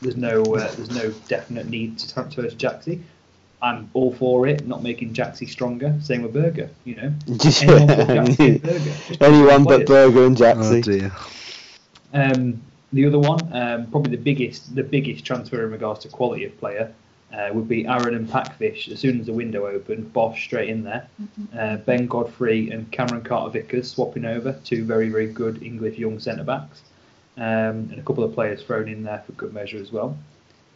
[0.00, 3.02] there's no uh, there's no definite need to transfer to Jaxie.
[3.60, 4.66] I'm all for it.
[4.66, 5.96] Not making Jaxie stronger.
[6.02, 6.70] Same with Burger.
[6.84, 8.62] You know, anyone but Jaxie and
[9.18, 9.24] Burger.
[9.24, 9.86] Anyone but.
[9.86, 11.12] Burger and Oh dear.
[12.14, 16.44] Um, the other one, um, probably the biggest, the biggest transfer in regards to quality
[16.44, 16.92] of player,
[17.32, 18.88] uh, would be Aaron and Packfish.
[18.88, 21.08] As soon as the window opened, Bosch straight in there.
[21.58, 26.18] Uh, ben Godfrey and Cameron Carter Vickers swapping over, two very very good English young
[26.18, 26.82] centre backs,
[27.36, 30.16] um, and a couple of players thrown in there for good measure as well.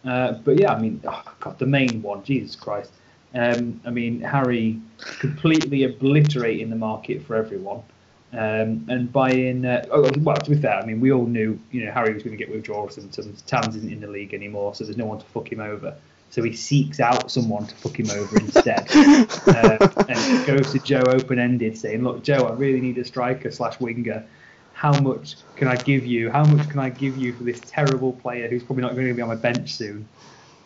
[0.05, 2.93] Uh, but yeah, I mean, oh God, the main one, Jesus Christ.
[3.35, 7.83] Um, I mean, Harry completely obliterating the market for everyone.
[8.33, 11.85] Um, and buying, uh, oh, well, to be fair, I mean, we all knew, you
[11.85, 13.43] know, Harry was going to get withdrawal symptoms.
[13.43, 15.97] Tams isn't in the league anymore, so there's no one to fuck him over.
[16.31, 18.89] So he seeks out someone to fuck him over instead,
[19.47, 23.81] uh, and goes to Joe open-ended, saying, "Look, Joe, I really need a striker slash
[23.81, 24.27] winger.
[24.73, 26.31] How much can I give you?
[26.31, 29.15] How much can I give you for this terrible player who's probably not going to
[29.15, 30.09] be on my bench soon?"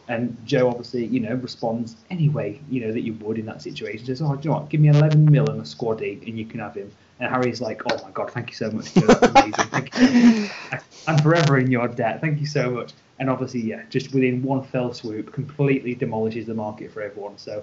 [0.08, 4.06] And Joe obviously, you know, responds anyway, you know, that you would in that situation.
[4.06, 4.70] Says, "Oh, do you know what?
[4.70, 7.82] Give me 11 mil and a squaddy, and you can have him." And Harry's like,
[7.92, 9.06] "Oh my god, thank you so much, Joe.
[9.22, 9.90] Amazing.
[10.00, 10.48] You.
[10.72, 12.20] I- I'm forever in your debt.
[12.20, 16.54] Thank you so much." And obviously, yeah, just within one fell swoop, completely demolishes the
[16.54, 17.36] market for everyone.
[17.36, 17.62] So,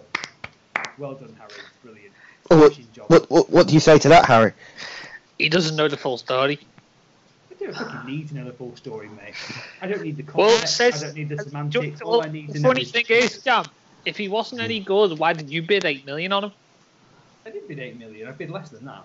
[1.00, 1.50] well done, Harry.
[1.84, 2.14] Brilliant.
[2.52, 3.10] Oh, what, job.
[3.10, 4.54] what, what, what do you say to that, Harry?
[5.40, 6.60] He doesn't know the full story.
[7.52, 9.34] I don't fucking need to know the full story, mate.
[9.82, 10.76] I don't need the Well, context.
[10.80, 11.04] it says.
[11.04, 12.00] I don't need the semantics.
[12.00, 13.66] ju- All I need the to know funny is thing is, Jam,
[14.06, 16.52] if he wasn't any good, why did you bid eight million on him?
[17.46, 18.28] I didn't bid eight million.
[18.28, 19.04] I bid less than that.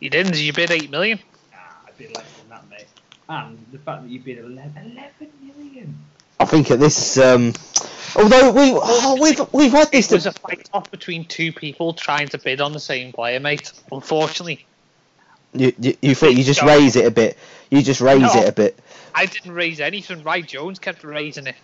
[0.00, 0.36] You didn't.
[0.38, 1.18] You bid eight million.
[1.54, 2.86] Ah, I bid less than that, mate.
[3.28, 5.98] And the fact that you bid 11, 11 million.
[6.38, 7.52] I think at this, um,
[8.16, 10.10] although we oh, we've we've had this.
[10.10, 13.40] It was a fight off between two people trying to bid on the same player,
[13.40, 13.72] mate.
[13.90, 14.66] Unfortunately,
[15.54, 17.38] You, you, you thought you just raise it a bit.
[17.70, 18.42] You just raise No.
[18.42, 18.78] it a bit.
[19.14, 20.22] I didn't raise anything.
[20.24, 21.56] Ray Jones kept raising it.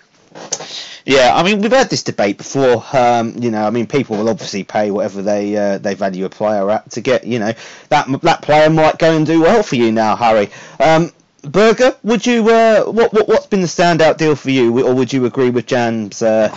[1.05, 2.85] Yeah, I mean we've had this debate before.
[2.93, 6.29] Um, you know, I mean people will obviously pay whatever they uh, they value a
[6.31, 7.27] player at to get.
[7.27, 7.53] You know,
[7.89, 10.51] that that player might go and do well for you now, Harry.
[10.79, 11.13] Um,
[11.43, 12.49] Berger, would you?
[12.49, 15.67] Uh, what what what's been the standout deal for you, or would you agree with
[15.67, 16.23] Jan's?
[16.23, 16.51] Uh,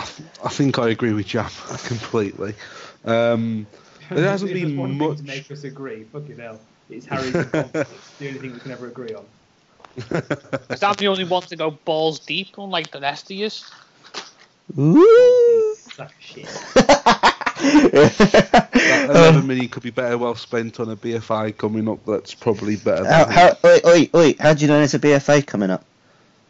[0.44, 1.50] I think I agree with Jam
[1.84, 2.54] completely.
[3.04, 3.66] Um,
[4.10, 5.16] there hasn't been one much.
[5.16, 6.04] thing to make us agree.
[6.04, 6.60] Fucking hell.
[6.90, 7.86] It's Harry's the
[8.20, 9.24] only thing we can ever agree on.
[9.96, 13.50] Because I'm the only one to go balls deep, unlike the rest of you.
[14.78, 15.76] Ooh.
[15.96, 16.48] That's shit.
[17.64, 22.04] That 11 million could be better well spent on a BFI coming up.
[22.06, 23.04] That's probably better.
[23.04, 25.84] how, Than how, oi, oi, oi, how do you know there's a BFA coming up?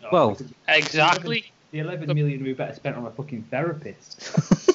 [0.05, 1.51] Oh, Well- Exactly.
[1.73, 4.31] The 11 million we better spent on a fucking therapist.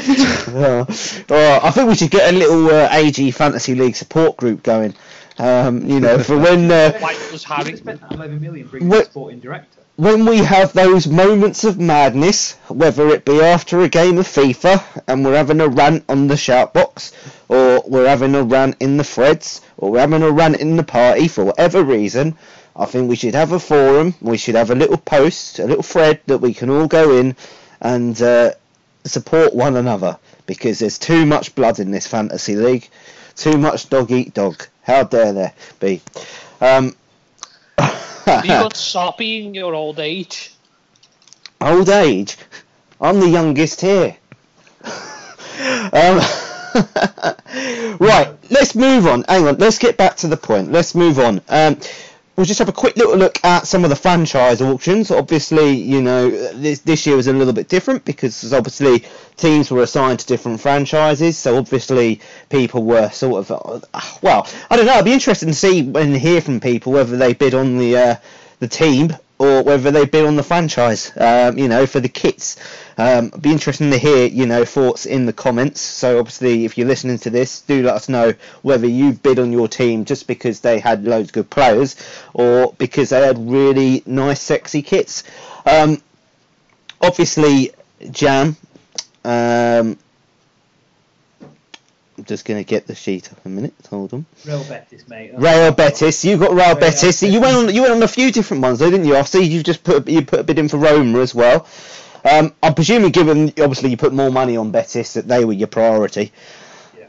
[0.48, 0.86] well,
[1.28, 4.94] well, I think we should get a little uh, AG Fantasy League support group going.
[5.40, 7.76] Um, you know, for when uh, Like was Harry Harry.
[7.76, 9.80] spent 11 million bringing What- a sporting director.
[9.96, 14.82] when we have those moments of madness, whether it be after a game of FIFA
[15.08, 17.12] and we're having a rant on the shout box,
[17.48, 20.82] or we're having a rant in the threads, or we're having a rant in the
[20.84, 22.36] party for whatever reason,
[22.76, 24.14] I think we should have a forum.
[24.20, 27.34] We should have a little post, a little thread that we can all go in
[27.80, 28.52] and uh,
[29.04, 32.88] support one another because there's too much blood in this fantasy league,
[33.40, 34.66] too much dog eat dog.
[34.82, 36.02] How dare there be?
[36.60, 36.94] Um,
[37.78, 40.54] you got soppy in your old age.
[41.60, 42.36] Old age?
[43.00, 44.16] I'm the youngest here.
[44.84, 46.20] um,
[47.98, 49.24] right, let's move on.
[49.26, 50.70] Hang on, let's get back to the point.
[50.70, 51.40] Let's move on.
[51.48, 51.78] Um,
[52.40, 55.10] we'll just have a quick little look at some of the franchise auctions.
[55.10, 59.04] Obviously, you know, this this year was a little bit different because obviously
[59.36, 61.36] teams were assigned to different franchises.
[61.36, 64.94] So obviously people were sort of, uh, well, I don't know.
[64.94, 68.14] It'd be interesting to see and hear from people whether they bid on the uh,
[68.58, 71.10] the team or whether they bid on the franchise.
[71.16, 72.56] Um, you know, for the kits.
[72.98, 75.80] Um, be interesting to hear, you know, thoughts in the comments.
[75.80, 79.50] So obviously, if you're listening to this, do let us know whether you bid on
[79.50, 81.96] your team just because they had loads of good players,
[82.34, 85.24] or because they had really nice, sexy kits.
[85.64, 86.02] Um,
[87.00, 87.72] obviously,
[88.10, 88.58] Jam.
[89.24, 89.96] Um,
[92.20, 93.72] I'm just going to get the sheet up a minute.
[93.88, 94.26] Hold on.
[94.44, 95.32] Real Betis, mate.
[95.34, 96.22] Real Betis.
[96.22, 97.22] You got Real, Real Betis.
[97.22, 97.74] You went on.
[97.74, 99.16] You went on a few different ones, though, didn't you?
[99.16, 101.66] I see you've just put you put a bid in for Roma as well.
[102.30, 105.68] Um, I'm presuming, given obviously you put more money on Betis, that they were your
[105.68, 106.30] priority.
[106.98, 107.06] Yeah.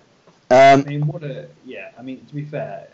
[0.49, 1.89] I Um, mean, what a yeah.
[1.99, 2.87] I mean, to be fair,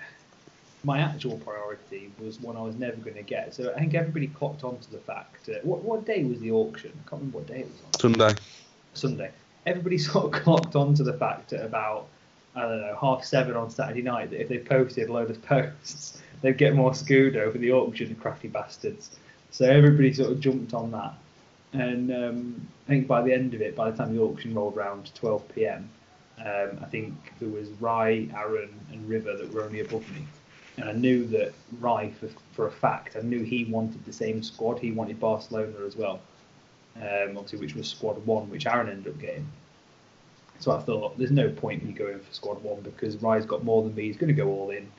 [0.84, 3.54] my actual priority was one I was never going to get.
[3.54, 5.50] So I think everybody clocked onto the fact.
[5.50, 6.90] Uh, what what day was the auction?
[7.06, 8.00] I can't remember what day it was on.
[8.00, 8.42] Sunday.
[8.96, 9.30] Sunday.
[9.68, 12.08] Everybody sort of clocked onto the fact at about
[12.56, 15.42] I don't know half seven on Saturday night that if they posted a load of
[15.46, 18.16] posts, they'd get more Scudo for the auction.
[18.16, 19.20] Crafty bastards.
[19.52, 21.14] So everybody sort of jumped on that,
[21.74, 24.76] and um, I think by the end of it, by the time the auction rolled
[24.76, 25.90] around 12 p.m.,
[26.40, 30.26] um, I think there was Rye, Aaron, and River that were only above me.
[30.78, 34.44] And I knew that Rye, for, for a fact, I knew he wanted the same
[34.44, 34.80] squad.
[34.80, 36.20] He wanted Barcelona as well,
[36.98, 39.48] um, obviously, which was squad one, which Aaron ended up getting.
[40.60, 43.84] So I thought, there's no point me going for squad one because Rye's got more
[43.84, 44.04] than me.
[44.04, 44.90] He's going to go all in,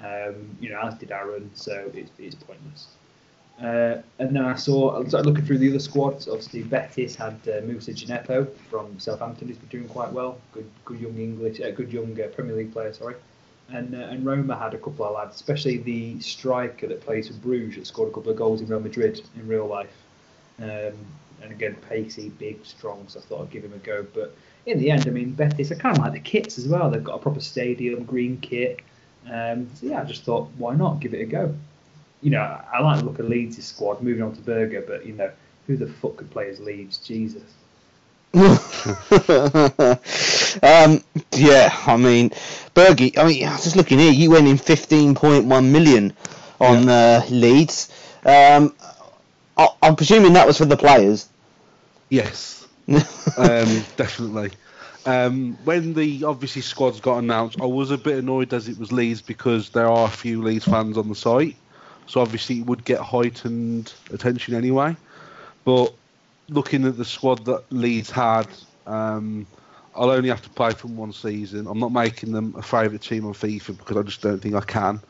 [0.00, 1.50] um, you know, as did Aaron.
[1.54, 2.88] So it's, it's pointless.
[3.62, 6.26] Uh, and then I saw, I started looking through the other squads.
[6.26, 10.38] Obviously, Betis had uh, Moussa Djenepo from Southampton, who's been doing quite well.
[10.52, 12.92] Good, good young English, uh, good young uh, Premier League player.
[12.92, 13.14] Sorry.
[13.70, 17.34] And uh, and Roma had a couple of lads, especially the striker that plays for
[17.34, 19.96] Bruges, that scored a couple of goals in Real Madrid in real life.
[20.60, 20.92] Um,
[21.42, 23.04] and again, pacey, big, strong.
[23.08, 24.04] So I thought I'd give him a go.
[24.12, 26.90] But in the end, I mean, Betis, I kind of like the kits as well.
[26.90, 28.80] They've got a proper stadium, green kit.
[29.30, 31.54] Um, so yeah, I just thought, why not give it a go?
[32.22, 34.02] You know, I like the look of Leeds' squad.
[34.02, 35.30] Moving on to Berger, but you know,
[35.66, 36.98] who the fuck could play as Leeds?
[36.98, 37.42] Jesus.
[38.34, 38.42] um,
[41.32, 42.30] yeah, I mean,
[42.74, 43.16] Bergie.
[43.16, 46.12] I mean, I was just looking here, you went in 15.1 million
[46.60, 47.90] on uh, Leeds.
[48.24, 48.74] Um,
[49.56, 51.28] I, I'm presuming that was for the players.
[52.08, 52.63] Yes,
[53.36, 54.50] um, definitely.
[55.06, 58.90] Um, when the obviously squads got announced, I was a bit annoyed as it was
[58.92, 61.56] Leeds because there are a few Leeds fans on the site,
[62.06, 64.96] so obviously it would get heightened attention anyway.
[65.64, 65.92] But
[66.48, 68.46] looking at the squad that Leeds had,
[68.86, 69.46] um,
[69.94, 71.66] I'll only have to play from one season.
[71.66, 74.60] I'm not making them a favourite team on FIFA because I just don't think I
[74.60, 75.00] can.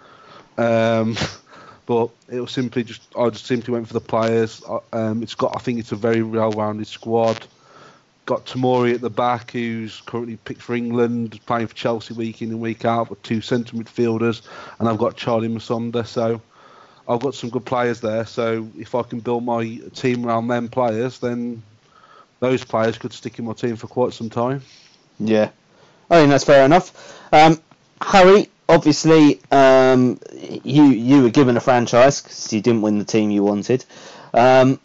[0.58, 1.16] Um,
[1.87, 4.62] but it was simply just I just simply went for the players.
[4.68, 7.46] Uh, Um, it's got I think it's a very well-rounded squad.
[8.26, 12.50] Got Tomori at the back, who's currently picked for England, playing for Chelsea week in
[12.50, 13.10] and week out.
[13.10, 14.42] With two centre midfielders,
[14.78, 16.06] and I've got Charlie Musonda.
[16.06, 16.40] So
[17.06, 18.24] I've got some good players there.
[18.24, 21.62] So if I can build my team around them players, then
[22.40, 24.62] those players could stick in my team for quite some time.
[25.18, 25.50] Yeah,
[26.10, 27.22] I think that's fair enough.
[27.32, 27.60] Um,
[28.00, 33.30] Harry, obviously, um, you you were given a franchise because you didn't win the team
[33.30, 33.84] you wanted.
[34.32, 34.80] Um,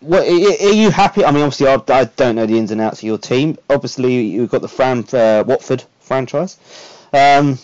[0.00, 1.24] what, are you happy?
[1.24, 3.58] I mean, obviously, I, I don't know the ins and outs of your team.
[3.68, 6.58] Obviously, you've got the Fran uh, Watford franchise.
[7.12, 7.58] Um,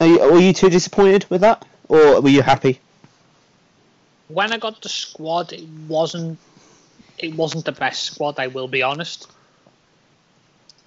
[0.00, 2.80] are you, were you too disappointed with that, or were you happy?
[4.28, 6.38] When I got the squad, it wasn't
[7.18, 8.38] it wasn't the best squad.
[8.38, 9.30] I will be honest.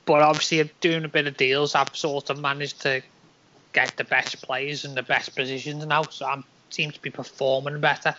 [0.06, 3.02] But obviously, doing a bit of deals, I've sort of managed to
[3.74, 6.04] get the best players in the best positions now.
[6.04, 8.16] So I seem to be performing better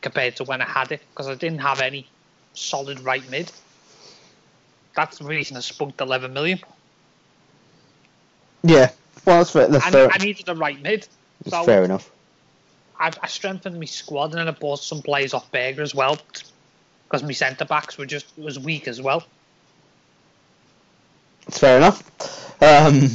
[0.00, 2.06] compared to when I had it because I didn't have any
[2.54, 3.50] solid right mid.
[4.94, 6.60] That's the reason I spunked 11 million.
[8.62, 8.90] Yeah,
[9.24, 9.68] well, that's fair.
[9.68, 11.06] That's I, fair, I needed a right mid.
[11.44, 12.10] that's So fair enough.
[12.98, 16.18] I, I strengthened my squad and then I bought some players off Berger as well
[17.04, 19.24] because my centre backs were just was weak as well.
[21.46, 22.62] It's fair enough.
[22.62, 23.08] Um,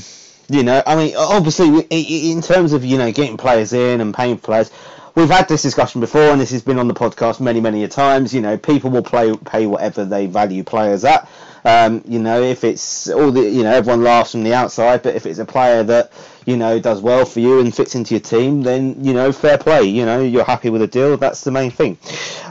[0.50, 4.38] you know, I mean, obviously, in terms of you know getting players in and paying
[4.38, 4.72] players,
[5.16, 7.88] we've had this discussion before, and this has been on the podcast many, many a
[7.88, 8.34] times.
[8.34, 11.30] You know, people will play pay whatever they value players at.
[11.66, 15.16] Um, you know, if it's all the, you know, everyone laughs from the outside, but
[15.16, 16.12] if it's a player that
[16.46, 19.58] you know does well for you and fits into your team, then you know, fair
[19.58, 19.84] play.
[19.84, 21.18] You know, you're happy with the deal.
[21.18, 21.98] That's the main thing.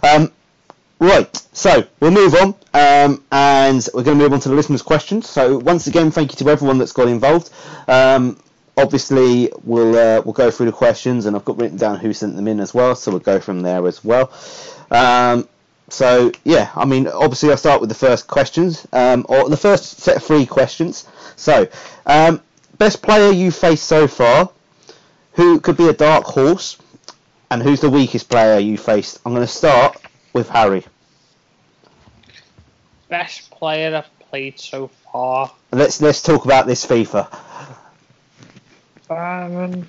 [0.03, 0.33] Um,
[1.03, 4.83] Right, so we'll move on, um, and we're going to move on to the listeners'
[4.83, 5.29] questions.
[5.29, 7.51] So once again, thank you to everyone that's got involved.
[7.89, 8.39] Um,
[8.77, 12.37] obviously, we'll uh, we'll go through the questions, and I've got written down who sent
[12.37, 14.33] them in as well, so we'll go from there as well.
[14.91, 15.49] Um,
[15.89, 20.01] so yeah, I mean, obviously, I'll start with the first questions, um, or the first
[20.01, 21.07] set of three questions.
[21.37, 21.68] So,
[22.07, 22.41] um,
[22.79, 24.51] best player you faced so far,
[25.33, 26.79] who could be a dark horse,
[27.51, 29.20] and who's the weakest player you faced?
[29.25, 30.01] I'm going to start
[30.33, 30.85] with Harry.
[33.09, 35.53] Best player I've played so far.
[35.70, 37.29] Let's let's talk about this FIFA.
[39.17, 39.89] Um,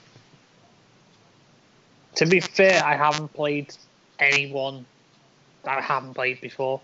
[2.15, 3.75] to be fair, I haven't played
[4.19, 4.85] anyone
[5.63, 6.81] that I haven't played before.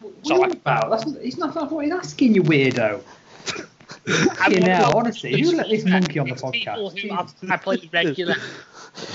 [0.00, 0.90] What so I, about?
[0.90, 3.02] That's, it's not, that's what he's asking, you weirdo.
[4.50, 6.94] you know, honestly, you let this monkey on the podcast.
[6.94, 8.36] People who I played regular,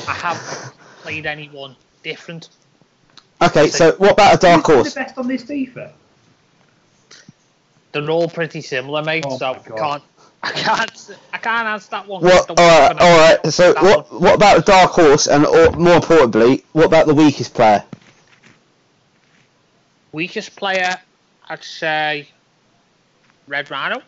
[0.07, 2.49] I haven't played anyone different.
[3.41, 4.93] Okay, so what about a dark horse?
[4.93, 5.91] the best on this FIFA?
[7.91, 9.25] They're all pretty similar, mate.
[9.27, 10.03] Oh so I can't,
[10.43, 12.21] I can't, I can't answer that one.
[12.21, 12.49] What?
[12.49, 13.53] All right, all right.
[13.53, 14.11] So what?
[14.11, 14.21] One.
[14.21, 15.27] What about the dark horse?
[15.27, 17.83] And or, more importantly, what about the weakest player?
[20.11, 20.97] Weakest player,
[21.47, 22.27] I'd say
[23.47, 24.01] Red Rhino.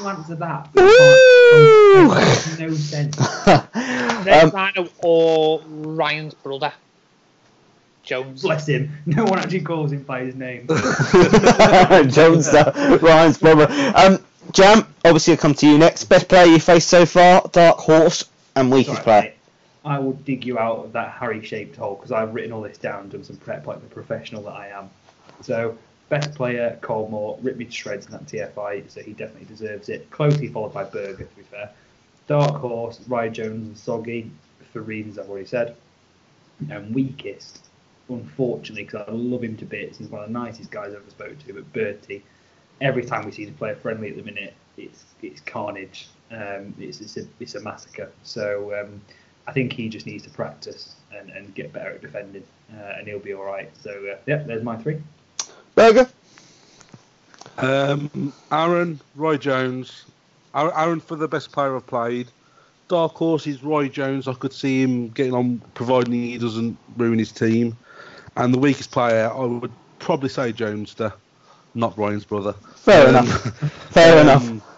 [0.00, 0.70] You answer that.
[2.58, 3.18] No sense.
[4.26, 6.72] Red um, Rhino or Ryan's brother.
[8.02, 8.42] Jones.
[8.42, 8.92] Bless him.
[9.06, 10.66] No one actually calls him by his name.
[12.10, 13.66] Jones, uh, Ryan's brother.
[13.96, 14.18] Um,
[14.54, 16.04] Jam, obviously I'll come to you next.
[16.04, 19.22] Best player you faced so far, Dark Horse, and weakest Sorry, player.
[19.22, 19.34] Mate.
[19.84, 23.02] I will dig you out of that Harry-shaped hole because I've written all this down,
[23.02, 24.90] and done some prep like the professional that I am.
[25.42, 25.76] So,
[26.08, 30.08] best player, Colmore, ripped me to shreds in that TFI, so he definitely deserves it.
[30.12, 31.70] Closely followed by Berger, to be fair.
[32.28, 34.30] Dark Horse, Ryan Jones, and Soggy,
[34.72, 35.76] for reasons I've already said.
[36.70, 37.66] And weakest,
[38.08, 39.98] unfortunately, because I love him to bits.
[39.98, 41.52] He's one of the nicest guys I've ever spoken to.
[41.54, 42.22] But Bertie,
[42.80, 46.08] every time we see the player friendly at the minute, it's it's carnage.
[46.30, 48.10] Um, it's it's a it's a massacre.
[48.22, 49.00] So um,
[49.46, 53.06] I think he just needs to practice and, and get better at defending, uh, and
[53.06, 53.70] he'll be all right.
[53.82, 55.00] So uh, yeah, there's my three.
[55.74, 56.08] Berger.
[57.58, 60.04] Um, Aaron, Roy Jones.
[60.54, 62.28] Aaron for the best player I've played.
[62.88, 64.28] Dark horse is Roy Jones.
[64.28, 67.76] I could see him getting on, providing he doesn't ruin his team.
[68.36, 70.94] And the weakest player, I would probably say Jones,
[71.74, 72.52] not Ryan's brother.
[72.76, 73.58] Fair um, enough.
[73.90, 74.70] Fair um, enough.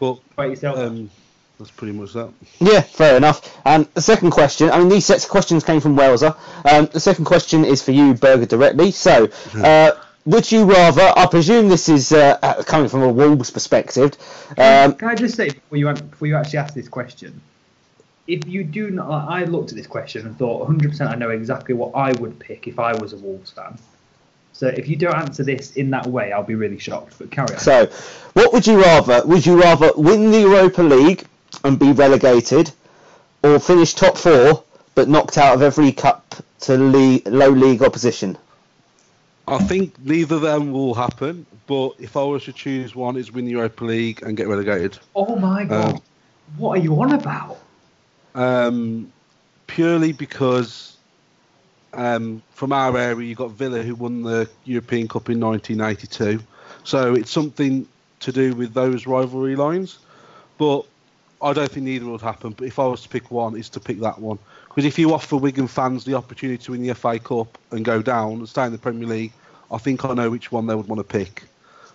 [0.00, 1.10] But um,
[1.58, 2.32] that's pretty much that.
[2.58, 3.56] Yeah, fair enough.
[3.64, 6.36] And the second question, I mean, these sets of questions came from Welser.
[6.70, 8.90] Um, the second question is for you, Berger, directly.
[8.90, 9.92] So, uh,
[10.24, 11.12] would you rather?
[11.16, 14.12] I presume this is uh, coming from a Wolves perspective.
[14.58, 17.40] Um, Can I just say before you before you actually ask this question,
[18.26, 21.74] if you do not, I looked at this question and thought 100% I know exactly
[21.74, 23.78] what I would pick if I was a Wolves fan.
[24.54, 27.16] So if you don't answer this in that way, I'll be really shocked.
[27.18, 27.58] But carry on.
[27.58, 27.90] So,
[28.34, 29.26] what would you rather?
[29.26, 31.26] Would you rather win the Europa League
[31.64, 32.70] and be relegated,
[33.42, 38.38] or finish top four but knocked out of every cup to league, low league opposition?
[39.48, 41.46] I think neither of them will happen.
[41.66, 44.98] But if I was to choose one, it's win the Europa League and get relegated.
[45.16, 45.94] Oh my god!
[45.94, 46.02] Um,
[46.58, 47.58] what are you on about?
[48.36, 49.12] Um,
[49.66, 50.93] purely because
[51.94, 56.40] um, from our area, you've got Villa who won the European Cup in 1982.
[56.84, 57.86] So it's something
[58.20, 59.98] to do with those rivalry lines.
[60.58, 60.84] But
[61.42, 62.52] I don't think neither would happen.
[62.52, 64.38] But if I was to pick one, it's to pick that one.
[64.68, 68.02] Because if you offer Wigan fans the opportunity to win the FA Cup and go
[68.02, 69.32] down and stay in the Premier League,
[69.70, 71.44] I think I know which one they would want to pick.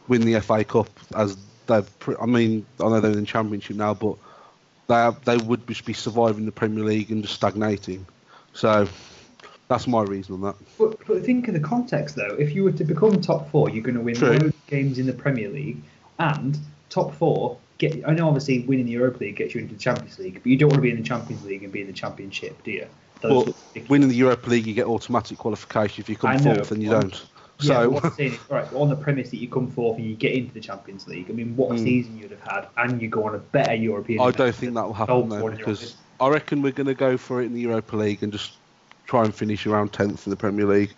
[0.07, 1.37] Win the FA Cup as
[1.67, 1.89] they've.
[2.21, 4.15] I mean, I know they're in the Championship now, but
[4.87, 8.05] they they would just be surviving the Premier League and just stagnating.
[8.53, 8.87] So
[9.69, 10.55] that's my reason on that.
[10.77, 12.35] But, but think of the context though.
[12.37, 14.51] If you were to become top four, you're going to win True.
[14.67, 15.81] games in the Premier League,
[16.17, 16.57] and
[16.89, 18.05] top four get.
[18.07, 20.57] I know obviously winning the Europa League gets you into the Champions League, but you
[20.57, 22.87] don't want to be in the Champions League and be in the Championship, do you?
[23.21, 23.53] Those
[23.89, 26.01] winning the Europa League, you get automatic qualification.
[26.01, 27.25] If you come fourth, then you don't.
[27.59, 30.33] So yeah, saying is, right, on the premise that you come fourth and you get
[30.33, 31.29] into the Champions League.
[31.29, 31.83] I mean, what a mm.
[31.83, 34.21] season you'd have had, and you go on a better European.
[34.21, 37.41] I don't think that will happen though, because I reckon we're going to go for
[37.41, 38.53] it in the Europa League and just
[39.09, 40.93] try and finish around 10th in the Premier League.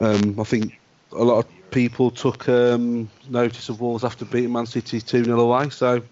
[0.00, 0.80] Um, I think
[1.12, 5.38] a lot of people took um, notice of Wolves after beating Man City 2 0
[5.38, 6.02] away, so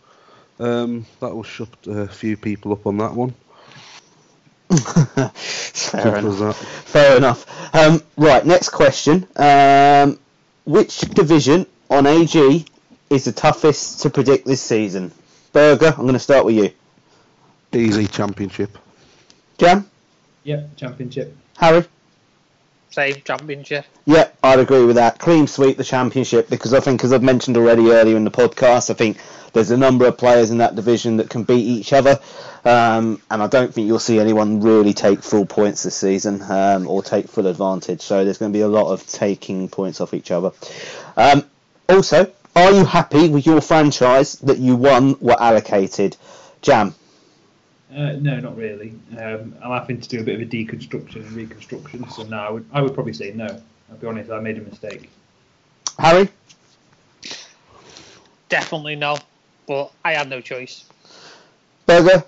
[0.61, 3.35] um, that will shut a few people up on that one.
[4.73, 6.39] Fair enough.
[6.39, 6.55] that.
[6.55, 7.75] Fair enough.
[7.75, 9.27] Um, right, next question.
[9.37, 10.19] Um,
[10.67, 12.67] which division on AG
[13.09, 15.13] is the toughest to predict this season?
[15.53, 16.71] Berger, I'm going to start with you.
[17.73, 18.77] Easy championship.
[19.57, 19.89] Jam?
[20.45, 21.37] Yep, championship.
[21.57, 21.85] Harry?
[22.91, 23.87] Same championship.
[24.05, 25.19] Yeah, I'd agree with that.
[25.19, 28.91] Clean sweep the championship because I think, as I've mentioned already earlier in the podcast,
[28.91, 29.17] I think
[29.55, 32.21] there's a number of players in that division that can beat each other,
[32.67, 36.87] um, and I don't think you'll see anyone really take full points this season um,
[36.87, 38.03] or take full advantage.
[38.03, 40.53] So there's going to be a lot of taking points off each other.
[41.17, 41.45] Um,
[41.89, 46.17] also, are you happy with your franchise that you won were allocated?
[46.61, 46.95] Jam.
[47.95, 48.95] Uh, no, not really.
[49.19, 52.51] Um, I'm having to do a bit of a deconstruction and reconstruction, so no, I
[52.51, 53.47] would, I would probably say no.
[53.91, 55.11] I'll be honest, I made a mistake.
[55.99, 56.29] Harry?
[58.49, 59.19] Definitely no.
[59.67, 60.85] But I had no choice.
[61.87, 62.25] Burger?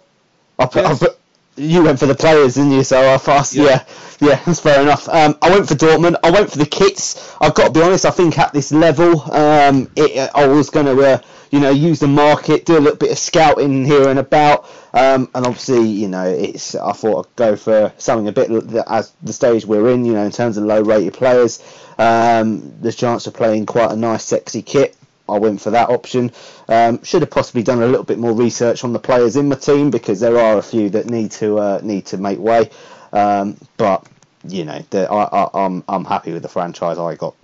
[0.58, 1.18] I put, I put,
[1.56, 2.84] you went for the players, didn't you?
[2.84, 3.54] So I fast.
[3.54, 3.64] Yeah.
[3.64, 3.84] Yeah.
[4.20, 5.08] yeah, that's fair enough.
[5.08, 6.16] Um, I went for Dortmund.
[6.22, 7.34] I went for the kits.
[7.40, 8.04] I've got to be honest.
[8.04, 11.18] I think at this level, um, it, I was going to, uh,
[11.50, 14.64] you know, use the market, do a little bit of scouting here and about.
[14.92, 16.74] Um, and obviously, you know, it's.
[16.74, 18.50] I thought I'd go for something a bit
[18.86, 20.04] as the stage we're in.
[20.04, 21.62] You know, in terms of low-rated players,
[21.98, 24.96] um, there's chance of playing quite a nice, sexy kit.
[25.28, 26.32] I went for that option.
[26.68, 29.56] Um, should have possibly done a little bit more research on the players in my
[29.56, 32.70] team because there are a few that need to uh, need to make way.
[33.12, 34.06] Um, but
[34.46, 37.34] you know, the, I, I'm I'm happy with the franchise I got.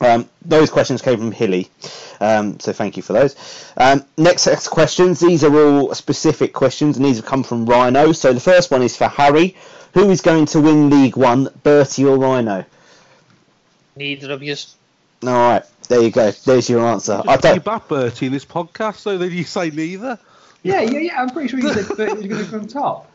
[0.00, 1.70] Um, those questions came from Hilly,
[2.20, 3.36] um, so thank you for those.
[3.76, 5.20] Um, next set of questions.
[5.20, 8.12] These are all specific questions, and these have come from Rhino.
[8.12, 9.56] So the first one is for Harry.
[9.94, 12.64] Who is going to win League One, Bertie or Rhino?
[13.94, 14.56] Neither of you.
[15.24, 16.30] All right, there you go.
[16.30, 17.20] There's your answer.
[17.22, 17.64] I Just be don't.
[17.64, 20.18] back, Bertie, in this podcast, so that you say neither.
[20.62, 21.20] Yeah, yeah, yeah.
[21.22, 23.10] I'm pretty sure you said Bert was going to come top.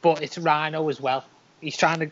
[0.00, 1.24] But it's Rhino as well.
[1.60, 2.10] He's trying to.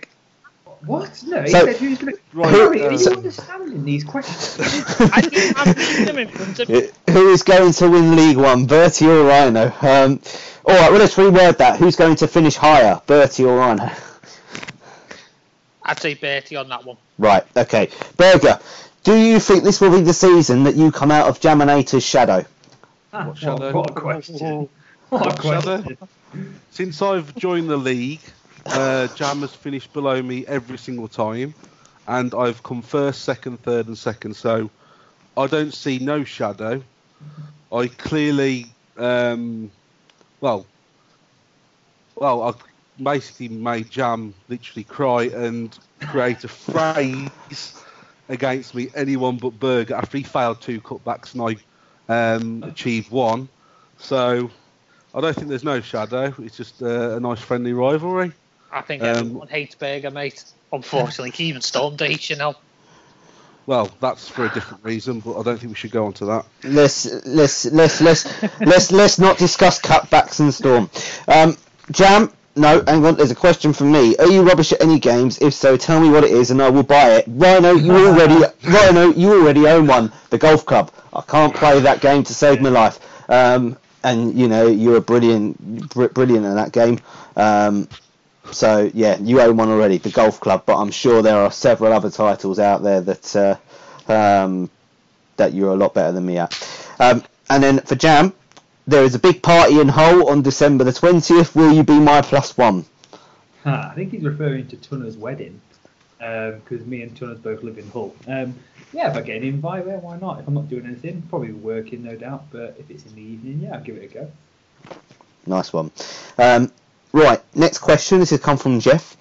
[0.86, 1.22] What?
[1.26, 2.20] No, he So- said who's going to.
[2.32, 5.00] Right, Harry, are uh, you understanding these questions?
[5.12, 6.88] I think I'm reading them in front of me.
[7.10, 9.64] Who is going to win League One, Bertie or Rhino?
[9.82, 10.20] Um,
[10.64, 11.78] all right, well let's reword that.
[11.78, 13.90] Who's going to finish higher, Bertie or Rhino?
[15.82, 16.96] I'd say Bertie on that one.
[17.18, 17.90] Right, okay.
[18.16, 18.60] Berger,
[19.02, 22.44] do you think this will be the season that you come out of Jaminator's shadow?
[23.12, 23.72] Ah, What shadow?
[23.72, 24.68] what, what a question.
[25.08, 25.82] What a shadow?
[25.82, 25.98] question.
[26.70, 28.20] Since I've joined the league,
[28.66, 31.54] uh, Jam has finished below me every single time,
[32.06, 34.34] and I've come first, second, third, and second.
[34.34, 34.70] So
[35.36, 36.82] I don't see no shadow.
[37.72, 39.70] I clearly, um,
[40.40, 40.66] well,
[42.16, 42.54] well, I
[43.02, 47.82] basically made Jam literally cry and create a phrase
[48.28, 51.58] against me, anyone but Berger, after he failed two cutbacks and
[52.08, 53.48] I um, achieved one.
[53.98, 54.50] So
[55.14, 56.34] I don't think there's no shadow.
[56.38, 58.32] It's just uh, a nice friendly rivalry.
[58.72, 60.44] I think Um, everyone hates Berger, mate.
[60.72, 62.54] Unfortunately, even Storm hates you know.
[63.66, 66.24] Well, that's for a different reason, but I don't think we should go on to
[66.26, 66.44] that.
[66.64, 70.90] Let's let's let's let's let's let's not discuss cutbacks and Storm.
[71.28, 71.56] Um,
[71.92, 73.16] Jam, no, hang on.
[73.16, 74.16] There's a question from me.
[74.16, 75.38] Are you rubbish at any games?
[75.40, 77.24] If so, tell me what it is, and I will buy it.
[77.28, 80.12] Rhino, you already Rhino, you already own one.
[80.30, 80.90] The golf club.
[81.12, 82.98] I can't play that game to save my life.
[83.30, 86.98] Um, and you know you're a brilliant, br- brilliant in that game.
[87.36, 87.88] Um,
[88.52, 90.64] so yeah, you own one already, the golf club.
[90.66, 93.56] But I'm sure there are several other titles out there that uh,
[94.12, 94.70] um,
[95.36, 96.52] that you're a lot better than me at.
[96.98, 98.32] Um, and then for Jam,
[98.86, 101.54] there is a big party in Hull on December the 20th.
[101.54, 102.84] Will you be my plus one?
[103.64, 105.60] Ah, I think he's referring to Tunner's wedding
[106.18, 108.14] because me and Tunner's both live in Hull.
[108.26, 108.54] Um,
[108.92, 110.40] yeah, if I get an invite, yeah, why not?
[110.40, 112.46] If I'm not doing anything, probably working, no doubt.
[112.50, 114.30] But if it's in the evening, yeah, I'll give it a go.
[115.46, 115.90] Nice one.
[116.38, 116.72] Um,
[117.12, 118.20] right, next question.
[118.20, 119.16] This has come from Jeff.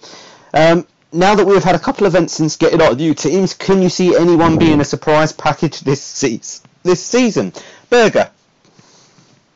[0.53, 3.53] Um, now that we've had a couple of events since getting out of new teams,
[3.53, 6.69] can you see anyone being a surprise package this season?
[6.83, 7.53] This season,
[7.89, 8.29] Berger.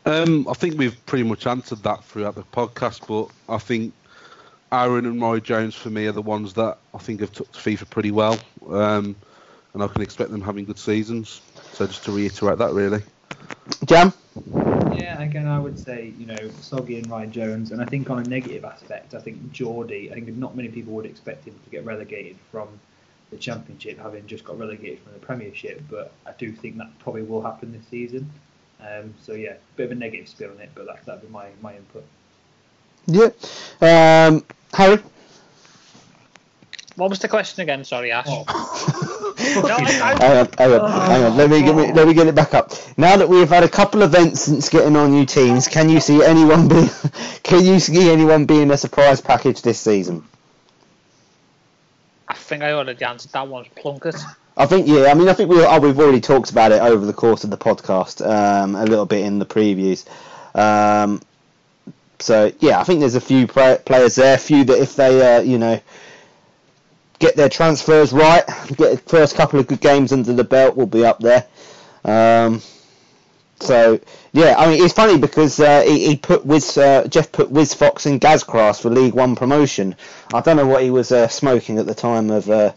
[0.05, 3.93] Um, I think we've pretty much answered that throughout the podcast, but I think
[4.71, 7.59] Aaron and Roy Jones for me are the ones that I think have took to
[7.59, 8.37] FIFA pretty well,
[8.69, 9.15] um,
[9.73, 11.41] and I can expect them having good seasons.
[11.73, 13.01] So just to reiterate that, really.
[13.85, 14.11] Jam.
[14.97, 18.19] Yeah, again, I would say, you know, Soggy and Ryan Jones, and I think on
[18.19, 21.69] a negative aspect, I think Geordie, I think not many people would expect him to
[21.69, 22.67] get relegated from
[23.31, 27.23] the Championship, having just got relegated from the Premiership, but I do think that probably
[27.23, 28.29] will happen this season.
[28.79, 31.49] Um, so, yeah, bit of a negative spin on it, but that, that'd be my,
[31.61, 32.05] my input.
[33.05, 33.29] Yeah.
[33.81, 35.01] Um, Harry.
[36.95, 37.83] What was the question again?
[37.83, 38.25] Sorry, Ash.
[38.27, 39.09] Oh.
[39.37, 41.37] No, I, I, Hang on, hang on, hang on.
[41.37, 42.71] Let me get me, let me get it back up.
[42.97, 45.99] Now that we've had a couple of events since getting on new teams, can you
[45.99, 46.87] see anyone be?
[47.43, 50.23] Can you see anyone being a surprise package this season?
[52.27, 53.65] I think I already answered that one.
[53.75, 54.15] Plunkett.
[54.55, 55.11] I think yeah.
[55.11, 57.49] I mean, I think we oh, we've already talked about it over the course of
[57.49, 60.05] the podcast um, a little bit in the previews.
[60.55, 61.21] Um,
[62.19, 65.41] so yeah, I think there's a few players there, a few that if they uh,
[65.41, 65.79] you know
[67.23, 68.45] get their transfers right,
[68.75, 71.45] get the first couple of good games under the belt, will be up there.
[72.03, 72.61] Um,
[73.61, 73.99] so
[74.33, 77.73] yeah, I mean it's funny because uh, he, he put Wiz, uh, Jeff put Wiz
[77.73, 79.95] Fox and Gazcraft for League One promotion.
[80.33, 82.73] I don't know what he was uh, smoking at the time of uh,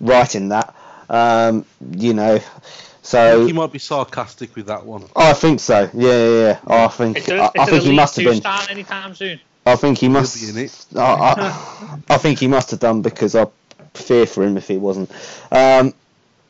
[0.00, 0.74] writing that.
[1.10, 2.40] Um, you know,
[3.02, 5.04] so think he might be sarcastic with that one.
[5.14, 5.90] I think so.
[5.92, 6.60] Yeah, yeah, yeah.
[6.66, 8.40] I think It's I, a, I it's think he must have been.
[8.40, 9.38] start anytime soon.
[9.66, 10.40] I think he must.
[10.40, 10.86] be in it.
[10.96, 13.46] I, I, I think he must have done because I
[13.94, 15.10] fear for him if he wasn't.
[15.50, 15.94] Um,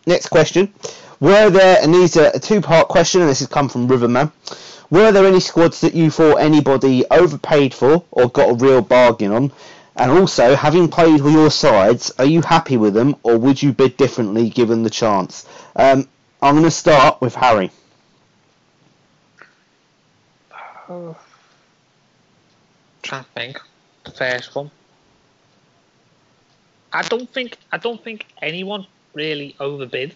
[0.07, 0.73] next question.
[1.21, 4.33] Were there, and these are a two part question, and this has come from Riverman.
[4.91, 9.33] Were there any squads that you thought anybody overpaid for or got a real bargain
[9.33, 9.53] on?
[9.97, 13.73] And also, having played with your sides, are you happy with them or would you
[13.73, 15.47] bid differently given the chance?
[15.77, 16.09] Um,
[16.43, 17.71] I'm going to start with Harry.
[23.03, 23.61] trying to think.
[24.05, 24.71] The first one.
[26.93, 30.15] I don't think I don't think anyone really overbid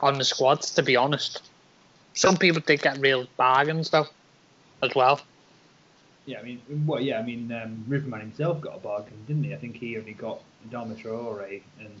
[0.00, 1.42] on the squads, to be honest.
[2.14, 4.06] Some people did get real bargains though,
[4.82, 5.20] as well.
[6.26, 9.54] Yeah, I mean, well, yeah, I mean, um, Riverman himself got a bargain, didn't he?
[9.54, 12.00] I think he only got Adama Traore and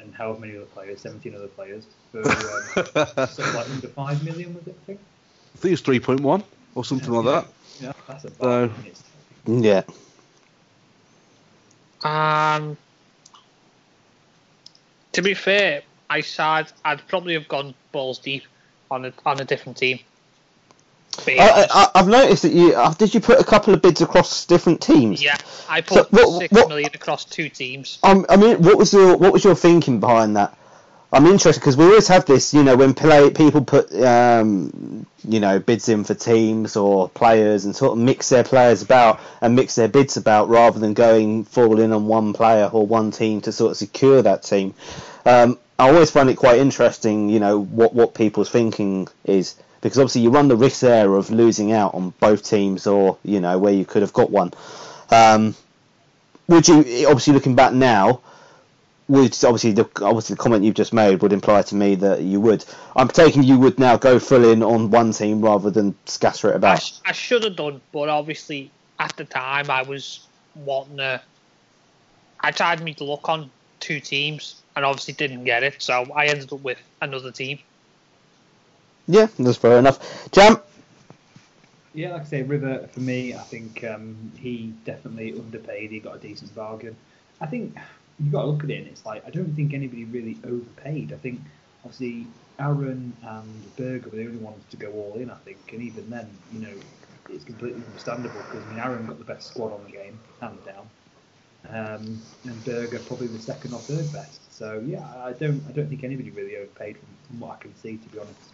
[0.00, 2.26] and however many other players, 17 other players, for um,
[3.28, 4.76] something like under five million, was it?
[4.82, 5.00] I think.
[5.54, 7.46] I think it's three point one or something like that.
[7.80, 8.74] Yeah, that's a bargain.
[8.84, 9.02] It's-
[9.46, 9.82] Yeah.
[12.06, 12.76] Um,
[15.12, 18.44] to be fair, I said I'd probably have gone balls deep
[18.90, 19.98] on a on a different team.
[21.26, 24.44] I, I, I've noticed that you uh, did you put a couple of bids across
[24.44, 25.22] different teams.
[25.22, 25.38] yeah,
[25.68, 27.98] I So put what- six million what- across two teams.
[28.02, 30.56] Um, I mean, what was your what was your thinking behind that?
[31.12, 35.38] I'm interested because we always have this, you know, when play people put, um, you
[35.38, 39.54] know, bids in for teams or players and sort of mix their players about and
[39.54, 43.40] mix their bids about rather than going full in on one player or one team
[43.42, 44.74] to sort of secure that team.
[45.24, 49.98] Um, I always find it quite interesting, you know, what what people's thinking is because
[49.98, 53.58] obviously you run the risk there of losing out on both teams or you know
[53.58, 54.52] where you could have got one.
[55.10, 55.54] Um,
[56.48, 58.20] would you obviously looking back now?
[59.08, 62.40] Would obviously the obviously the comment you've just made would imply to me that you
[62.40, 62.64] would.
[62.96, 66.54] I'm taking you would now go full in on one team rather than scatter it
[66.54, 66.82] I, about.
[66.82, 70.26] sh- I should have done, but obviously at the time I was
[70.56, 71.20] wanting to.
[72.40, 76.26] I tried me to look on two teams and obviously didn't get it, so I
[76.26, 77.58] ended up with another team.
[79.06, 80.30] Yeah, that's fair enough.
[80.32, 80.58] Jam.
[81.94, 85.90] Yeah, like I say, River for me, I think um, he definitely underpaid.
[85.90, 86.94] He got a decent bargain.
[87.40, 87.76] I think
[88.18, 91.12] you've got to look at it, and it's like I don't think anybody really overpaid.
[91.12, 91.40] I think
[91.84, 92.26] obviously
[92.58, 95.30] Aaron and Berger were the only ones to go all in.
[95.30, 96.74] I think, and even then, you know,
[97.28, 100.64] it's completely understandable because I mean Aaron got the best squad on the game, hands
[100.64, 100.88] down,
[101.68, 104.52] um, and Berger probably the second or third best.
[104.56, 107.76] So yeah, I don't, I don't think anybody really overpaid from, from what I can
[107.76, 108.52] see, to be honest.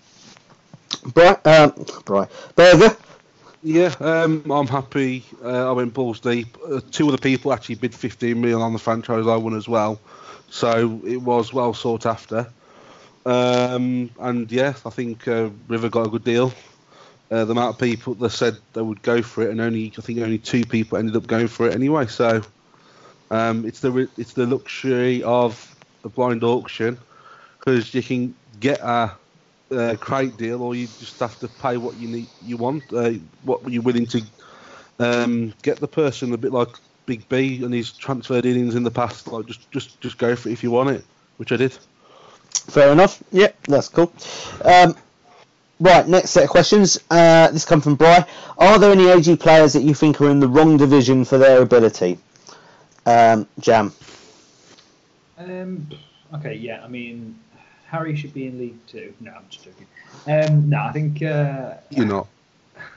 [1.14, 1.72] Bri- um,
[2.04, 2.96] Bri- Berger.
[3.62, 5.24] Yeah, um, I'm happy.
[5.42, 6.56] Uh, I went balls deep.
[6.68, 10.00] Uh, two other people actually bid 15 million on the franchise I won as well,
[10.50, 12.52] so it was well sought after.
[13.24, 16.52] Um, and yeah, I think uh, River got a good deal.
[17.30, 20.00] Uh, the amount of people that said they would go for it, and only I
[20.02, 22.06] think only two people ended up going for it anyway.
[22.06, 22.42] So
[23.30, 26.98] um, it's the it's the luxury of a blind auction
[27.58, 29.12] because you can get a
[29.72, 33.12] uh, crate deal, or you just have to pay what you need, you want, uh,
[33.44, 34.22] what you're willing to
[34.98, 36.32] um, get the person.
[36.32, 36.68] A bit like
[37.06, 39.26] Big B and his transfer dealings in the past.
[39.28, 41.04] Like just, just, just go for it if you want it,
[41.36, 41.76] which I did.
[42.52, 43.22] Fair enough.
[43.32, 44.12] Yeah, that's cool.
[44.64, 44.94] Um,
[45.80, 46.98] right, next set of questions.
[47.10, 48.24] Uh, this come from Bry.
[48.58, 51.60] Are there any AG players that you think are in the wrong division for their
[51.62, 52.18] ability?
[53.04, 53.92] Um, Jam.
[55.38, 55.88] Um,
[56.34, 57.36] okay, yeah, I mean,
[57.92, 59.12] Harry should be in League Two.
[59.20, 59.86] No, I'm just joking.
[60.26, 61.22] Um, no, I think.
[61.22, 62.26] Uh, You're not.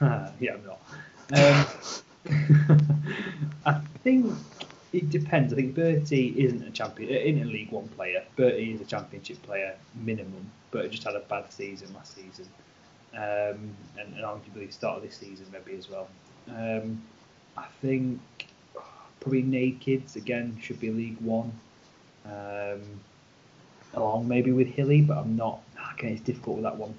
[0.40, 0.80] yeah, I'm not.
[1.34, 2.80] Um,
[3.66, 4.32] I think
[4.94, 5.52] it depends.
[5.52, 8.24] I think Bertie isn't a champion, uh, isn't a League One player.
[8.36, 12.48] Bertie is a Championship player minimum, but just had a bad season last season,
[13.14, 16.08] um, and, and arguably start of this season maybe as well.
[16.48, 17.02] Um,
[17.58, 18.18] I think
[19.20, 21.52] probably Nakeds again should be League One.
[22.24, 22.80] Um,
[23.96, 25.60] along maybe with Hilly, but I'm not.
[25.94, 26.94] Okay, it's difficult with that one.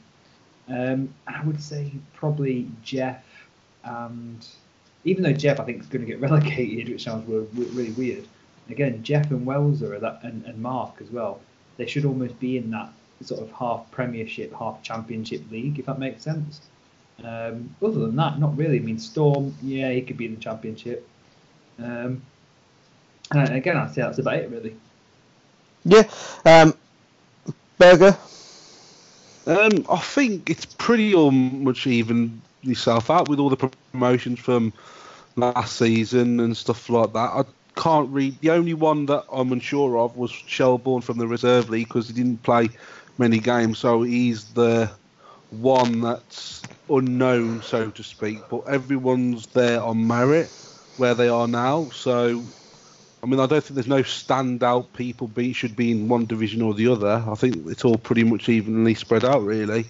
[0.70, 3.24] Um, I would say probably Jeff
[3.84, 4.45] and
[5.04, 8.28] even though Jeff I think is going to get relegated, which sounds really, really weird.
[8.70, 11.39] Again, Jeff and Welser are that, and, and Mark as well.
[11.78, 12.91] They should almost be in that
[13.24, 16.62] sort of half Premiership, half Championship league, if that makes sense.
[17.24, 18.78] Um, other than that, not really.
[18.78, 21.08] I mean, Storm, yeah, he could be in the Championship.
[21.80, 22.22] Um,
[23.32, 24.76] and again, I'd say that's about it, really.
[25.86, 26.04] Yeah.
[26.43, 26.76] Um,
[27.78, 28.17] Burger.
[29.45, 34.73] Um, I think it's pretty much even yourself out with all the promotions from
[35.36, 37.32] last season and stuff like that.
[37.34, 37.43] I
[37.80, 38.39] can't read.
[38.41, 42.13] The only one that I'm unsure of was Shelbourne from the reserve league because he
[42.13, 42.69] didn't play
[43.17, 44.91] many games, so he's the
[45.49, 48.39] one that's unknown, so to speak.
[48.49, 50.49] But everyone's there on merit
[50.97, 51.89] where they are now.
[51.91, 52.43] So,
[53.22, 56.61] I mean, I don't think there's no standout people be should be in one division
[56.61, 57.24] or the other.
[57.28, 59.86] I think it's all pretty much evenly spread out, really.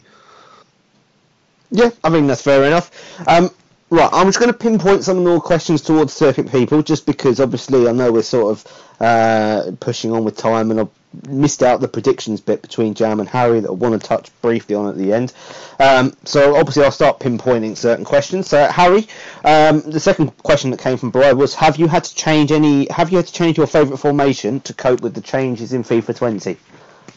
[1.69, 2.89] Yeah, I mean that's fair enough.
[3.28, 3.49] Um,
[3.89, 7.88] right, I'm just going to pinpoint some more questions towards circuit people, just because obviously
[7.88, 10.89] I know we're sort of uh, pushing on with time, and
[11.28, 14.76] missed out the predictions bit between Jam and Harry that I want to touch briefly
[14.76, 15.34] on at the end.
[15.80, 18.47] Um, so obviously I'll start pinpointing certain questions.
[18.47, 19.08] So Harry,
[19.43, 22.88] um, the second question that came from Brian was: Have you had to change any?
[22.89, 26.16] Have you had to change your favourite formation to cope with the changes in FIFA
[26.16, 26.58] 20,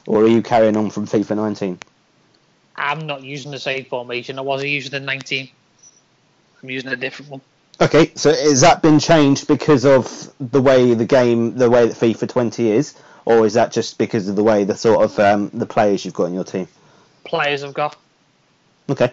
[0.06, 1.78] or are you carrying on from FIFA 19?
[2.76, 5.50] I'm not using the same formation I wasn't using the 19.
[6.62, 7.40] I'm using a different one.
[7.80, 11.96] Okay, so has that been changed because of the way the game, the way that
[11.96, 12.94] FIFA 20 is,
[13.30, 16.14] or is that just because of the way the sort of um, the players you've
[16.14, 16.66] got in your team?
[17.24, 17.96] Players I've got.
[18.88, 19.12] Okay,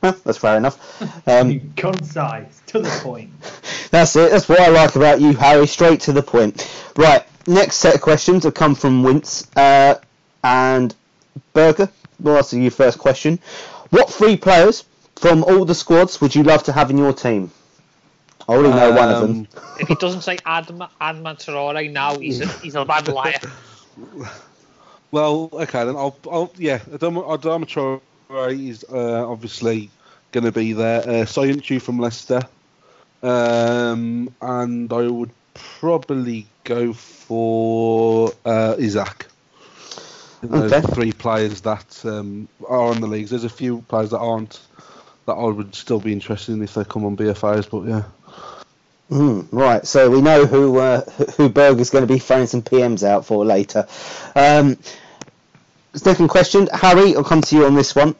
[0.00, 0.78] well, that's fair enough.
[1.26, 3.30] Um, Concise, to the point.
[3.90, 4.30] that's it.
[4.30, 5.66] That's what I like about you, Harry.
[5.66, 6.70] Straight to the point.
[6.96, 7.24] Right.
[7.46, 9.96] Next set of questions have come from Wince uh,
[10.42, 10.94] and
[11.54, 11.88] Burger.
[12.20, 13.38] We'll ask you first question.
[13.90, 14.84] What three players
[15.16, 17.50] from all the squads would you love to have in your team?
[18.48, 19.30] I already know one of them.
[19.30, 23.34] Um, If he doesn't say Adama, Adama Traore now, he's a, he's a bad liar.
[25.10, 25.96] Well, okay then.
[25.96, 26.78] I'll, I'll yeah.
[26.78, 28.10] Adama Adama Traore
[28.68, 28.90] is uh,
[29.30, 29.90] obviously
[30.32, 31.00] going to be there.
[31.02, 32.40] Uh, Soyuncu from Leicester,
[33.22, 39.26] um, and I would probably go for uh, Isaac.
[40.42, 40.86] Those Okay.
[40.94, 43.30] three players that um, are on the leagues.
[43.30, 44.60] There's a few players that aren't
[45.26, 48.02] that I would still be interested in if they come on BFAs, but yeah.
[49.10, 51.02] Mm, right, so we know who uh,
[51.36, 53.86] who Berger's going to be throwing some PMs out for later.
[54.34, 54.78] Um,
[55.94, 58.16] second question, Harry, I'll come to you on this one.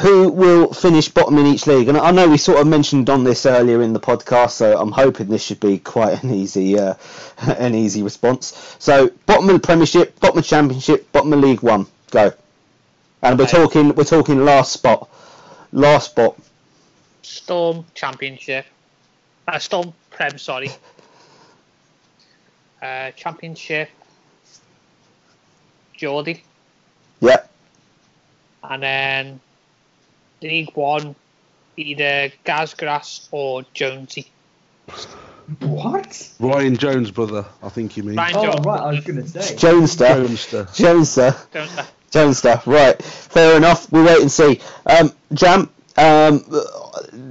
[0.00, 1.88] Who will finish bottom in each league?
[1.88, 4.90] And I know we sort of mentioned on this earlier in the podcast, so I'm
[4.90, 6.94] hoping this should be quite an easy uh,
[7.38, 8.76] an easy response.
[8.78, 12.32] So bottom of the Premiership, bottom of the Championship, bottom of League One, go.
[13.22, 15.10] And we're talking we're talking last spot,
[15.72, 16.38] last spot.
[17.22, 18.64] Storm Championship.
[19.48, 20.70] Uh, Storm Prem, sorry.
[22.82, 23.88] Uh, championship.
[25.96, 26.42] Geordie.
[27.20, 27.44] Yeah,
[28.62, 29.40] And then
[30.42, 31.14] League One,
[31.78, 34.30] either Gazgrass or Jonesy.
[35.60, 36.30] What?
[36.38, 37.46] Ryan Jones, brother.
[37.62, 38.16] I think you mean.
[38.16, 38.66] Ryan Oh, Jones.
[38.66, 39.54] right, I was going to say.
[39.54, 40.66] Jonester, Jonester.
[40.68, 41.52] Jonester.
[41.52, 43.02] Jones, Jonester, right.
[43.02, 43.90] Fair enough.
[43.90, 44.60] We'll wait and see.
[44.84, 46.40] Um, Jam, um,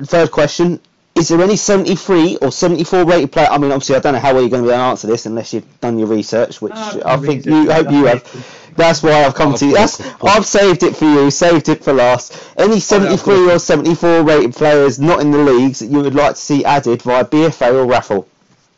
[0.05, 0.79] third question.
[1.15, 3.47] Is there any 73 or 74 rated player?
[3.49, 5.07] I mean, obviously, I don't know how well you're going to be able to answer
[5.07, 8.73] this unless you've done your research, which Ah, I think you hope you have.
[8.75, 9.73] That's why I've come to you.
[9.73, 12.37] That's, I've saved it for you, saved it for last.
[12.57, 16.41] Any 73 or 74 rated players not in the leagues that you would like to
[16.41, 18.27] see added via BFA or raffle?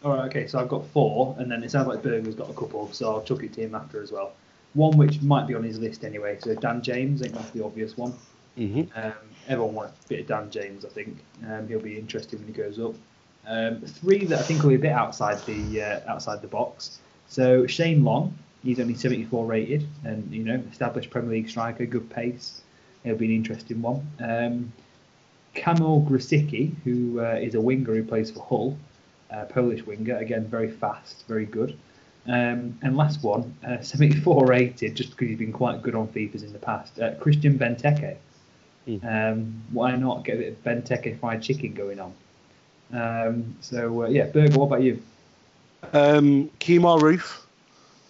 [0.05, 2.53] All right, okay, so I've got four, and then it sounds like Berger's got a
[2.53, 4.33] couple, so I'll chuck it to him after as well.
[4.75, 7.65] One which might be on his list anyway, so Dan James, I think that's the
[7.65, 8.13] obvious one.
[8.57, 9.13] Hmm Um,
[9.47, 11.17] everyone wants a bit of Dan James, I think.
[11.47, 12.95] Um, he'll be interesting when he goes up.
[13.47, 16.99] Um, three that I think will be a bit outside the uh, outside the box.
[17.29, 22.09] So Shane Long, he's only 74 rated, and you know, established Premier League striker, good
[22.09, 22.61] pace.
[23.03, 24.05] He'll be an interesting one.
[24.19, 24.73] Um,
[25.53, 28.77] Kamil Grosicki, who uh, is a winger who plays for Hull,
[29.31, 31.77] uh, Polish winger, again very fast, very good.
[32.27, 36.43] Um, and last one, uh, 74 rated, just because he's been quite good on FIFAs
[36.43, 36.99] in the past.
[36.99, 38.17] Uh, Christian Benteke.
[39.03, 42.13] Um, why not get a bit of Benteke fried chicken going on?
[42.93, 45.01] Um, so uh, yeah, Berger, what about you?
[45.93, 47.41] Um, Kemar Roofe,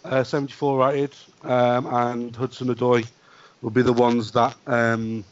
[0.05, 3.07] uh, 74 rated, um, and Hudson Odoi
[3.61, 5.23] will be the ones that um,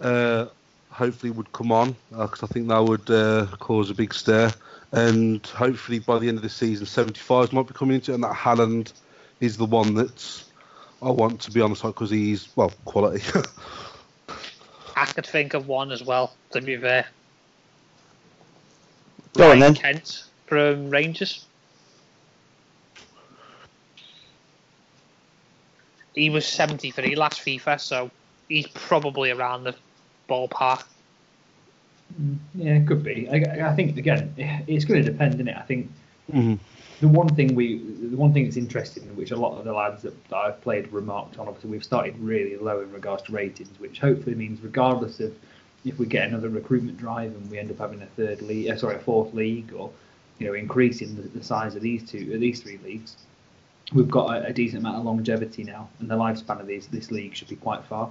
[0.00, 0.46] uh,
[0.90, 4.52] hopefully would come on because I think that would uh, cause a big stir.
[4.92, 8.24] And hopefully by the end of the season, 75s might be coming into it, and
[8.24, 8.92] that Haaland
[9.38, 10.50] is the one that's
[11.00, 13.22] I want to be on the side because he's well quality.
[15.00, 16.36] I could think of one as well.
[16.52, 17.06] To be fair,
[19.34, 19.74] Go on Ryan then.
[19.74, 21.46] Kent from Rangers.
[26.14, 28.10] He was 73 last FIFA, so
[28.48, 29.74] he's probably around the
[30.28, 30.84] ballpark.
[32.20, 33.28] Mm, Yeah, it could be.
[33.30, 34.34] I, I think again,
[34.66, 35.56] it's going to depend, isn't it?
[35.56, 35.90] I think
[36.32, 36.58] Mhm.
[37.00, 40.02] The one thing we, the one thing that's interesting, which a lot of the lads
[40.02, 43.80] that, that I've played remarked on, obviously we've started really low in regards to ratings,
[43.80, 45.34] which hopefully means regardless of
[45.84, 48.76] if we get another recruitment drive and we end up having a third league, uh,
[48.76, 49.90] sorry, a fourth league, or
[50.38, 53.16] you know increasing the, the size of these two, uh, these three leagues,
[53.94, 57.10] we've got a, a decent amount of longevity now, and the lifespan of these this
[57.10, 58.10] league should be quite far.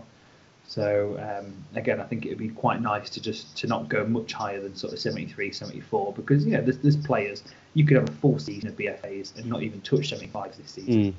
[0.69, 4.05] So um, again, I think it would be quite nice to just to not go
[4.05, 7.43] much higher than sort of 73, 74, because you know there's, there's players
[7.73, 10.93] you could have a full season of BFAs and not even touch 75s this season.
[10.93, 11.13] Mm.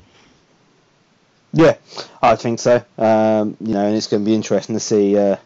[1.52, 1.76] Yeah,
[2.22, 2.76] I think so.
[2.96, 5.36] Um, you know, and it's going to be interesting to see uh,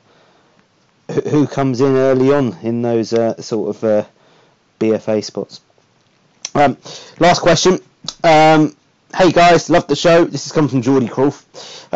[1.31, 4.05] who, comes in early on in those uh, sort of uh,
[4.81, 5.63] BFA spots.
[6.55, 6.77] Um,
[7.21, 7.81] last question.
[8.23, 8.77] Um,
[9.17, 10.27] hey guys, love the show.
[10.27, 11.95] This is coming from Geordie Croft.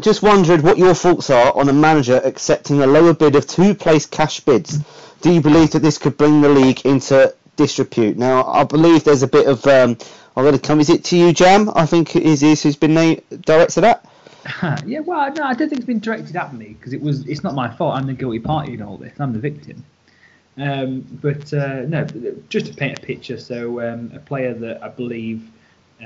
[0.00, 3.74] Just wondered what your thoughts are on a manager accepting a lower bid of two
[3.74, 4.78] place cash bids.
[5.20, 8.16] Do you believe that this could bring the league into disrepute?
[8.16, 9.66] Now, I believe there's a bit of.
[9.66, 9.98] Um,
[10.36, 10.80] I'm going to come.
[10.80, 11.70] Is it to you, Jam?
[11.74, 14.08] I think it is is who's been named, directed at.
[14.86, 17.26] yeah, well, no, I don't think it's been directed at me because it was.
[17.26, 17.96] It's not my fault.
[17.96, 19.20] I'm the guilty party in all this.
[19.20, 19.84] I'm the victim.
[20.56, 22.06] Um, but uh, no,
[22.48, 23.38] just to paint a picture.
[23.38, 25.46] So um, a player that I believe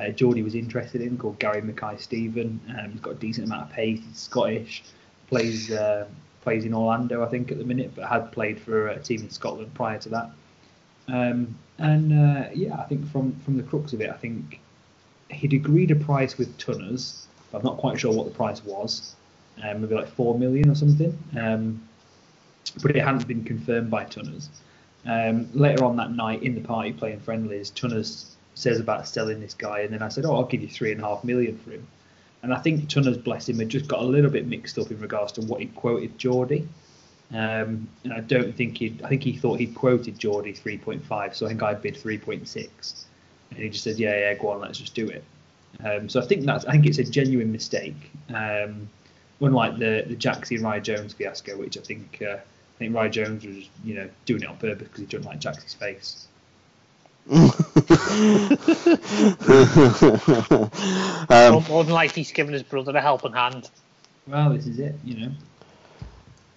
[0.01, 2.61] uh, Geordie was interested in called Gary Mackay Steven.
[2.79, 4.01] Um, he's got a decent amount of pace.
[4.07, 4.83] He's Scottish.
[5.29, 6.07] Plays uh,
[6.43, 9.31] plays in Orlando, I think, at the minute, but had played for a team in
[9.31, 10.31] Scotland prior to that.
[11.09, 14.61] Um, and uh, yeah, I think from from the crux of it, I think
[15.31, 17.27] he'd agreed a price with Tunners.
[17.53, 19.15] I'm not quite sure what the price was.
[19.63, 21.17] Um, maybe like four million or something.
[21.39, 21.81] Um,
[22.83, 24.49] but it hadn't been confirmed by Tunners.
[25.07, 29.55] Um, later on that night in the party playing friendlies, Tunners says about selling this
[29.55, 31.71] guy, and then I said, "Oh, I'll give you three and a half million for
[31.71, 31.87] him."
[32.43, 35.01] And I think Tunners, bless him, had just got a little bit mixed up in
[35.01, 36.69] regards to what he quoted Geordie.
[37.33, 41.47] Um, and I don't think he, I think he thought he'd quoted Geordie 3.5, so
[41.47, 43.05] I think I bid 3.6,
[43.51, 45.25] and he just said, "Yeah, yeah, go on, let's just do it."
[45.83, 48.11] Um, so I think that's, I think it's a genuine mistake.
[48.29, 48.89] Um,
[49.41, 53.45] unlike the the and Rye Jones fiasco, which I think uh, I think Rye Jones
[53.45, 56.29] was, you know, doing it on purpose because he didn't like Jaxie's face.
[57.31, 57.41] Um,
[61.69, 63.71] More than likely, he's given his brother a helping hand.
[64.27, 65.33] Well, this is it, you know.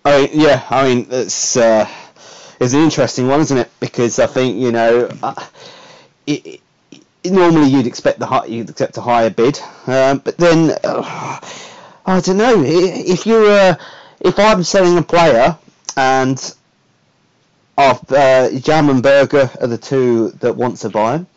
[0.03, 1.87] I mean, yeah, I mean, it's uh,
[2.59, 3.69] it's an interesting one, isn't it?
[3.79, 5.45] Because I think you know, uh,
[6.25, 6.61] it,
[6.91, 11.39] it, normally you'd expect the high, you'd accept a higher bid, um, but then uh,
[12.05, 13.75] I don't know if you're uh,
[14.19, 15.57] if I'm selling a player
[15.95, 16.55] and
[17.77, 21.27] of uh, Jam and Burger are the two that want to buy him,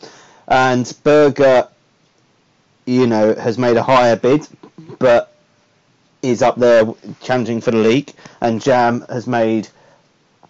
[0.48, 1.68] and Burger,
[2.86, 4.46] you know, has made a higher bid,
[4.98, 5.34] but
[6.22, 6.84] is up there
[7.22, 9.68] challenging for the league, and Jam has made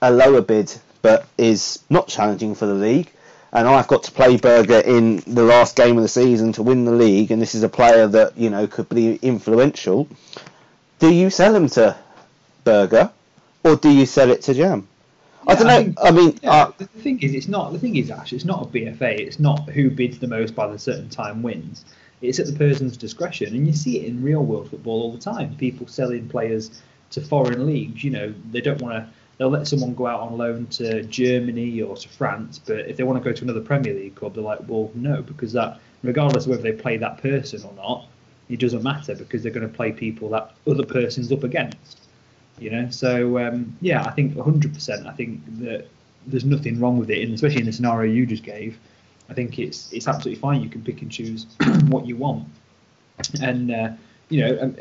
[0.02, 0.72] a lower bid
[1.02, 3.10] but is not challenging for the league.
[3.52, 6.84] And I've got to play Burger in the last game of the season to win
[6.84, 10.08] the league, and this is a player that you know could be influential.
[11.00, 11.96] Do you sell him to
[12.62, 13.10] Burger,
[13.64, 14.86] or do you sell it to Jam?
[15.46, 15.84] I don't I know.
[15.84, 17.72] think- I mean, Yeah, uh, the thing is, it's not.
[17.72, 19.18] The thing is, Ash, it's not a BFA.
[19.18, 21.84] It's not who bids the most by the certain time wins.
[22.22, 25.18] It's at the person's discretion, and you see it in real world football all the
[25.18, 25.56] time.
[25.56, 28.04] People selling players to foreign leagues.
[28.04, 29.08] You know, they don't want to.
[29.38, 33.04] They'll let someone go out on loan to Germany or to France, but if they
[33.04, 36.44] want to go to another Premier League club, they're like, well, no, because that, regardless
[36.44, 38.06] of whether they play that person or not,
[38.50, 41.99] it doesn't matter because they're going to play people that other person's up against
[42.60, 42.88] you know.
[42.90, 45.06] So um, yeah, I think 100%.
[45.06, 45.86] I think that
[46.26, 48.78] there's nothing wrong with it, and especially in the scenario you just gave.
[49.28, 50.62] I think it's it's absolutely fine.
[50.62, 51.46] You can pick and choose
[51.88, 52.46] what you want,
[53.40, 53.90] and uh,
[54.28, 54.76] you know, um,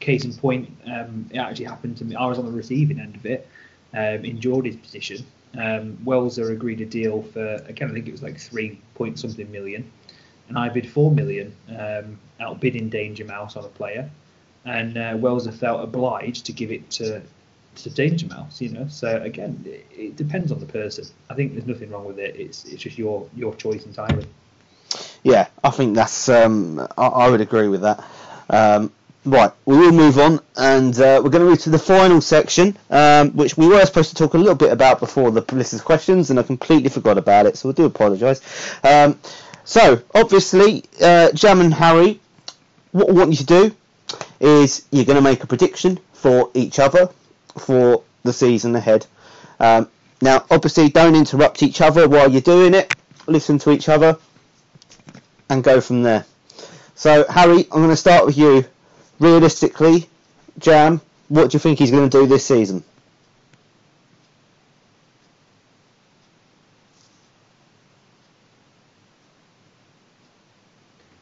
[0.00, 2.14] case in point, um, it actually happened to me.
[2.14, 3.48] I was on the receiving end of it
[3.94, 5.24] um, in Geordie's position.
[5.54, 9.50] Um, Welser agreed a deal for again, I think it was like three point something
[9.50, 9.90] million,
[10.48, 14.10] and I bid four million, um, outbidding Danger Mouse on a player
[14.64, 17.22] and uh, have felt obliged to give it to
[17.74, 18.60] to Danger Mouse.
[18.60, 21.04] You know, so again, it, it depends on the person.
[21.30, 22.36] I think there's nothing wrong with it.
[22.36, 24.26] It's it's just your your choice entirely.
[25.22, 26.28] Yeah, I think that's.
[26.28, 28.04] Um, I, I would agree with that.
[28.50, 28.92] Um,
[29.24, 32.76] Right, we will move on, and uh, we're going to move to the final section,
[32.90, 36.30] um, which we were supposed to talk a little bit about before the listeners' questions,
[36.30, 38.40] and I completely forgot about it, so I do apologise.
[38.82, 39.20] Um,
[39.64, 42.18] so, obviously, uh, Jam and Harry,
[42.90, 43.76] what I want you to do
[44.42, 47.08] is you're going to make a prediction for each other
[47.58, 49.06] for the season ahead.
[49.60, 49.88] Um,
[50.20, 52.94] now, obviously, don't interrupt each other while you're doing it.
[53.26, 54.18] Listen to each other,
[55.48, 56.24] and go from there.
[56.94, 58.64] So, Harry, I'm going to start with you
[59.20, 60.08] realistically,
[60.58, 62.84] Jam, what do you think he's going to do this season?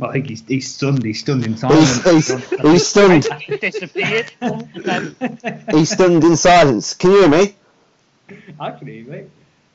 [0.00, 1.04] Well, I think he's, he's stunned.
[1.04, 2.02] He's stunned in silence.
[2.04, 3.26] he's, he's stunned.
[3.40, 4.32] He disappeared.
[5.70, 6.94] He's stunned in silence.
[6.94, 7.54] Can you hear me?
[8.58, 9.30] I can hear you, mate.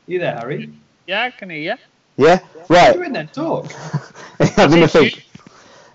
[0.08, 0.72] You there, Harry?
[1.06, 1.76] yeah, I can hear you.
[2.18, 2.40] Yeah.
[2.40, 2.90] What Right.
[2.90, 3.28] are you doing then?
[3.28, 3.72] Talk.
[4.40, 5.24] I'm going to think.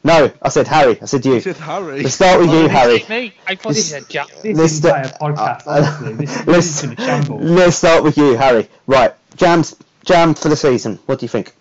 [0.05, 0.99] No, I said Harry.
[1.03, 1.41] I said He you.
[1.41, 2.03] said Harry.
[2.03, 3.01] Let's start with Oh, you, did Harry.
[3.01, 3.35] say Me.
[3.47, 4.29] I thought he said Jack.
[4.43, 7.43] This Let's entire sta- podcast, uh, honestly, this, this let's- is in a shambles.
[7.43, 8.69] Let's start with you, Harry.
[8.87, 9.13] Right.
[9.37, 9.75] Jam's
[10.05, 10.99] Jam for the season.
[11.07, 11.53] What do you think?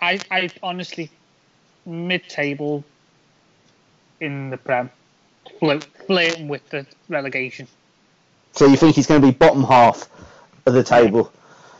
[0.00, 1.10] I, I honestly,
[1.84, 2.84] mid-table
[4.20, 4.90] in the Prem,
[5.58, 7.68] Flirt, flirting with the relegation.
[8.52, 10.08] So you think he's going to be bottom half
[10.64, 11.32] of the table?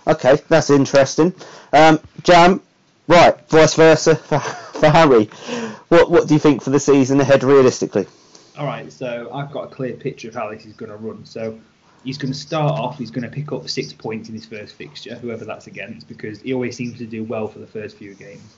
[0.06, 1.34] Okay, that's interesting.
[1.72, 2.60] Um, Jam,
[3.08, 5.24] right, vice versa for, for Harry.
[5.88, 8.06] What what do you think for the season ahead realistically?
[8.58, 11.24] All right, so I've got a clear picture of how this is going to run.
[11.26, 11.58] So
[12.06, 12.98] he's going to start off.
[12.98, 16.40] He's going to pick up six points in his first fixture, whoever that's against, because
[16.40, 18.56] he always seems to do well for the first few games.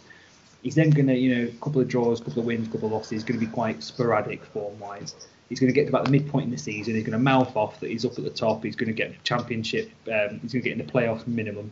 [0.62, 2.70] He's then going to, you know, a couple of draws, a couple of wins, a
[2.70, 3.10] couple of losses.
[3.10, 5.14] He's going to be quite sporadic form-wise.
[5.48, 6.94] He's going to get to about the midpoint in the season.
[6.94, 8.62] He's going to mouth off that he's up at the top.
[8.62, 9.90] He's going to get championship.
[10.06, 11.70] Um, he's going to get in the playoffs minimum,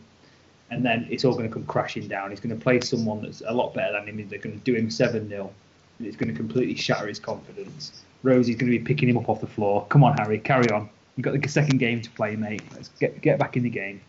[0.71, 2.31] and then it's all going to come crashing down.
[2.31, 4.27] He's going to play someone that's a lot better than him.
[4.27, 5.53] They're going to do him seven 0
[5.99, 8.03] it's going to completely shatter his confidence.
[8.23, 9.85] Rosie's going to be picking him up off the floor.
[9.89, 10.89] Come on, Harry, carry on.
[11.17, 12.61] You've got the second game to play, mate.
[12.75, 13.99] Let's get get back in the game.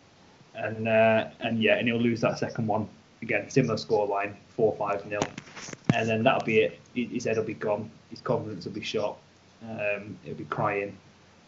[0.53, 2.87] And uh, and yeah, and he'll lose that second one
[3.23, 3.49] again.
[3.49, 5.21] Similar scoreline, four five nil,
[5.93, 6.79] and then that'll be it.
[6.93, 7.89] His head will be gone.
[8.11, 9.17] His confidence will be shot.
[9.67, 10.95] Um, he'll be crying,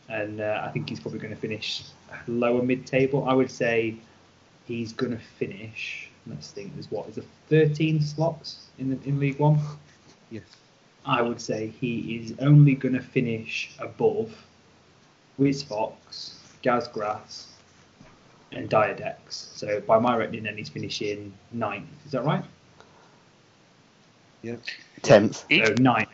[0.09, 1.83] and uh, I think he's probably going to finish
[2.27, 3.25] lower mid table.
[3.25, 3.97] I would say
[4.65, 6.09] he's going to finish.
[6.25, 6.73] Let's think.
[6.73, 9.59] There's what is there 13 slots in the, in League One.
[10.31, 10.43] Yes.
[11.05, 14.31] I would say he is only going to finish above
[15.41, 17.45] Wiz Fox, Gazgrass,
[18.51, 19.15] and Diadex.
[19.31, 21.89] So by my reckoning, then he's finishing ninth.
[22.05, 22.43] Is that right?
[24.43, 24.57] Yeah.
[25.01, 25.43] Tenth.
[25.49, 26.09] He, So ninth.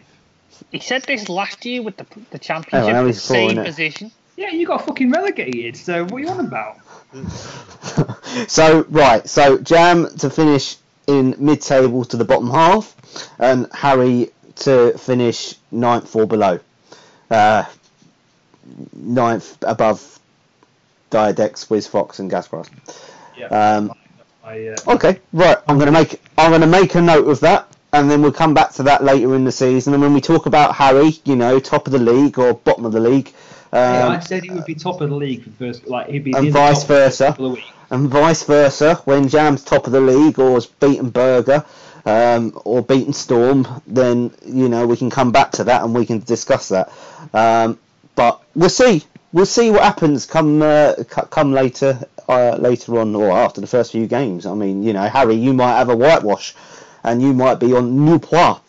[0.72, 4.12] he said this last year with the the championship, how the he's four, same position.
[4.38, 5.76] Yeah, you got fucking relegated.
[5.76, 6.78] So what are you on about?
[8.50, 12.96] so right, so Jam to finish in mid-table to the bottom half,
[13.40, 16.60] and Harry to finish ninth or below.
[17.30, 17.66] Uh,
[18.94, 20.20] ninth above
[21.12, 22.70] Diadex, Wiz Fox, and Gasgrass.
[23.38, 23.48] Yeah.
[23.48, 23.94] Um,
[24.44, 25.58] I, uh, Okay, right.
[25.68, 28.72] I'm gonna make I'm gonna make a note of that, and then we'll come back
[28.74, 29.94] to that later in the season.
[29.94, 32.92] And when we talk about Harry, you know, top of the league or bottom of
[32.94, 33.32] the league,
[33.74, 36.24] yeah, um, I said he would be top of the league for first, like he'd
[36.24, 37.26] be And vice top for the first versa.
[37.28, 37.68] couple of weeks.
[37.92, 41.66] and vice versa, when Jam's top of the league or has beaten Burger
[42.06, 46.06] um, or beaten Storm, then you know we can come back to that and we
[46.06, 46.92] can discuss that.
[47.34, 47.78] Um,
[48.18, 49.06] but we'll see.
[49.32, 53.94] We'll see what happens come uh, come later uh, later on or after the first
[53.94, 54.46] few games.
[54.46, 56.54] I mean, you know, Harry, you might have a whitewash,
[57.04, 58.62] and you might be on nul points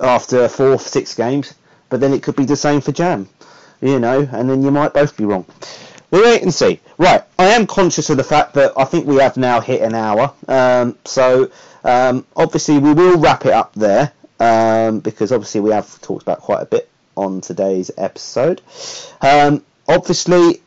[0.00, 1.54] after four, six games.
[1.90, 3.28] But then it could be the same for Jam,
[3.80, 5.44] you know, and then you might both be wrong.
[6.10, 6.80] We'll wait and see.
[6.98, 9.94] Right, I am conscious of the fact that I think we have now hit an
[9.94, 10.32] hour.
[10.48, 11.50] Um, so
[11.84, 16.38] um, obviously we will wrap it up there um, because obviously we have talked about
[16.40, 16.89] quite a bit
[17.20, 18.62] on today's episode.
[19.20, 20.60] Um, obviously,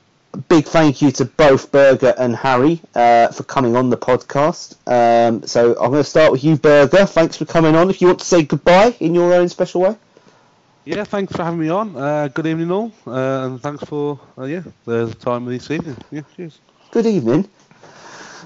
[0.47, 4.76] big thank you to both Berger and Harry uh, for coming on the podcast.
[4.88, 7.06] Um, so I'm going to start with you, Berger.
[7.06, 7.89] Thanks for coming on.
[7.89, 9.95] If you want to say goodbye in your own special way.
[10.86, 11.95] Yeah, thanks for having me on.
[11.95, 15.95] Uh, good evening, all, uh, and thanks for uh, yeah the time of this evening.
[16.12, 16.60] Yeah, cheers.
[16.91, 17.47] Good evening.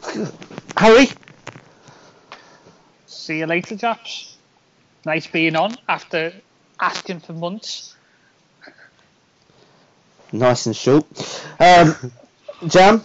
[0.77, 1.07] Harry?
[3.07, 4.37] See you later, chaps.
[5.03, 6.31] Nice being on after
[6.79, 7.96] asking for months.
[10.31, 11.05] Nice and short.
[11.59, 11.95] Um,
[12.67, 13.03] Jam?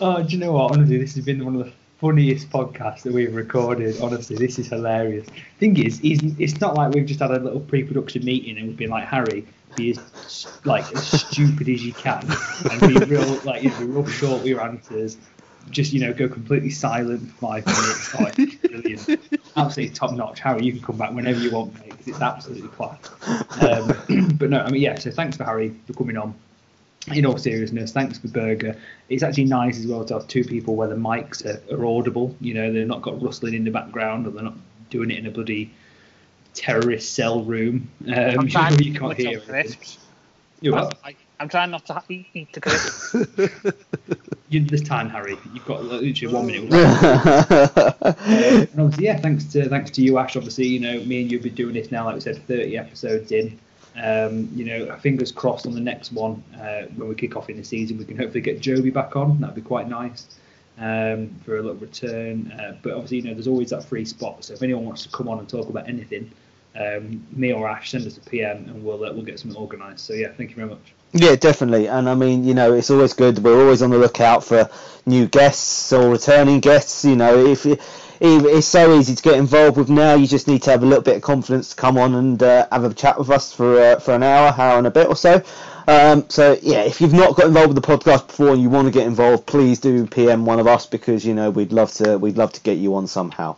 [0.00, 0.72] Oh, do you know what?
[0.72, 4.00] Honestly, this has been one of the funniest podcasts that we've recorded.
[4.00, 5.26] Honestly, this is hilarious.
[5.58, 8.90] Thing is, it's not like we've just had a little pre-production meeting and we've been
[8.90, 12.26] like, Harry, be as like as stupid as you can
[12.70, 15.16] and be real, like you know, be real short with your answers.
[15.70, 18.14] Just you know, go completely silent for five minutes.
[18.14, 19.20] Oh, brilliant,
[19.56, 20.40] absolutely top notch.
[20.40, 21.85] Harry, you can come back whenever you want, mate.
[22.06, 22.98] Because it's absolutely class.
[23.60, 24.98] Um, but no, I mean, yeah.
[24.98, 26.34] So thanks for Harry for coming on.
[27.12, 28.76] In all seriousness, thanks for Burger.
[29.08, 32.34] It's actually nice as well to have two people where the mics are, are audible.
[32.40, 34.56] You know, they're not got rustling in the background, or they're not
[34.90, 35.70] doing it in a bloody
[36.54, 37.88] terrorist cell room.
[38.08, 39.48] Um, I'm you, trying know, to you can't hear up anything.
[39.48, 39.98] crisps.
[40.60, 40.98] You what?
[41.04, 43.14] I- I'm trying not to eat, eat the crisps.
[44.56, 46.72] You, this time, Harry, you've got literally one minute.
[46.72, 46.80] and
[48.80, 50.36] obviously, yeah, thanks to thanks to you, Ash.
[50.36, 53.32] Obviously, you know, me and you've been doing this now, like we said, 30 episodes
[53.32, 53.58] in.
[54.02, 57.56] Um, you know, fingers crossed on the next one uh, when we kick off in
[57.56, 59.40] the season, we can hopefully get Joby back on.
[59.40, 60.38] That'd be quite nice
[60.78, 62.52] um, for a little return.
[62.52, 64.44] Uh, but obviously, you know, there's always that free spot.
[64.44, 66.30] So if anyone wants to come on and talk about anything,
[66.78, 70.04] um, me or Ash, send us a PM and we'll uh, we'll get something organised.
[70.04, 70.95] So yeah, thank you very much.
[71.12, 71.88] Yeah, definitely.
[71.88, 73.38] And I mean, you know, it's always good.
[73.38, 74.68] We're always on the lookout for
[75.06, 77.04] new guests or returning guests.
[77.04, 77.64] You know, if,
[78.20, 81.02] it's so easy to get involved with now, you just need to have a little
[81.02, 83.98] bit of confidence to come on and uh, have a chat with us for uh,
[83.98, 85.42] for an hour, hour and a bit or so.
[85.88, 88.86] Um, so yeah, if you've not got involved with the podcast before and you want
[88.86, 92.18] to get involved, please do PM one of us because you know we'd love to
[92.18, 93.56] we'd love to get you on somehow.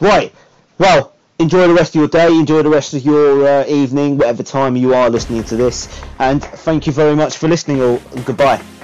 [0.00, 0.32] Right.
[0.78, 4.42] Well, enjoy the rest of your day, enjoy the rest of your uh, evening, whatever
[4.42, 5.88] time you are listening to this,
[6.18, 7.80] and thank you very much for listening.
[7.82, 8.79] All goodbye.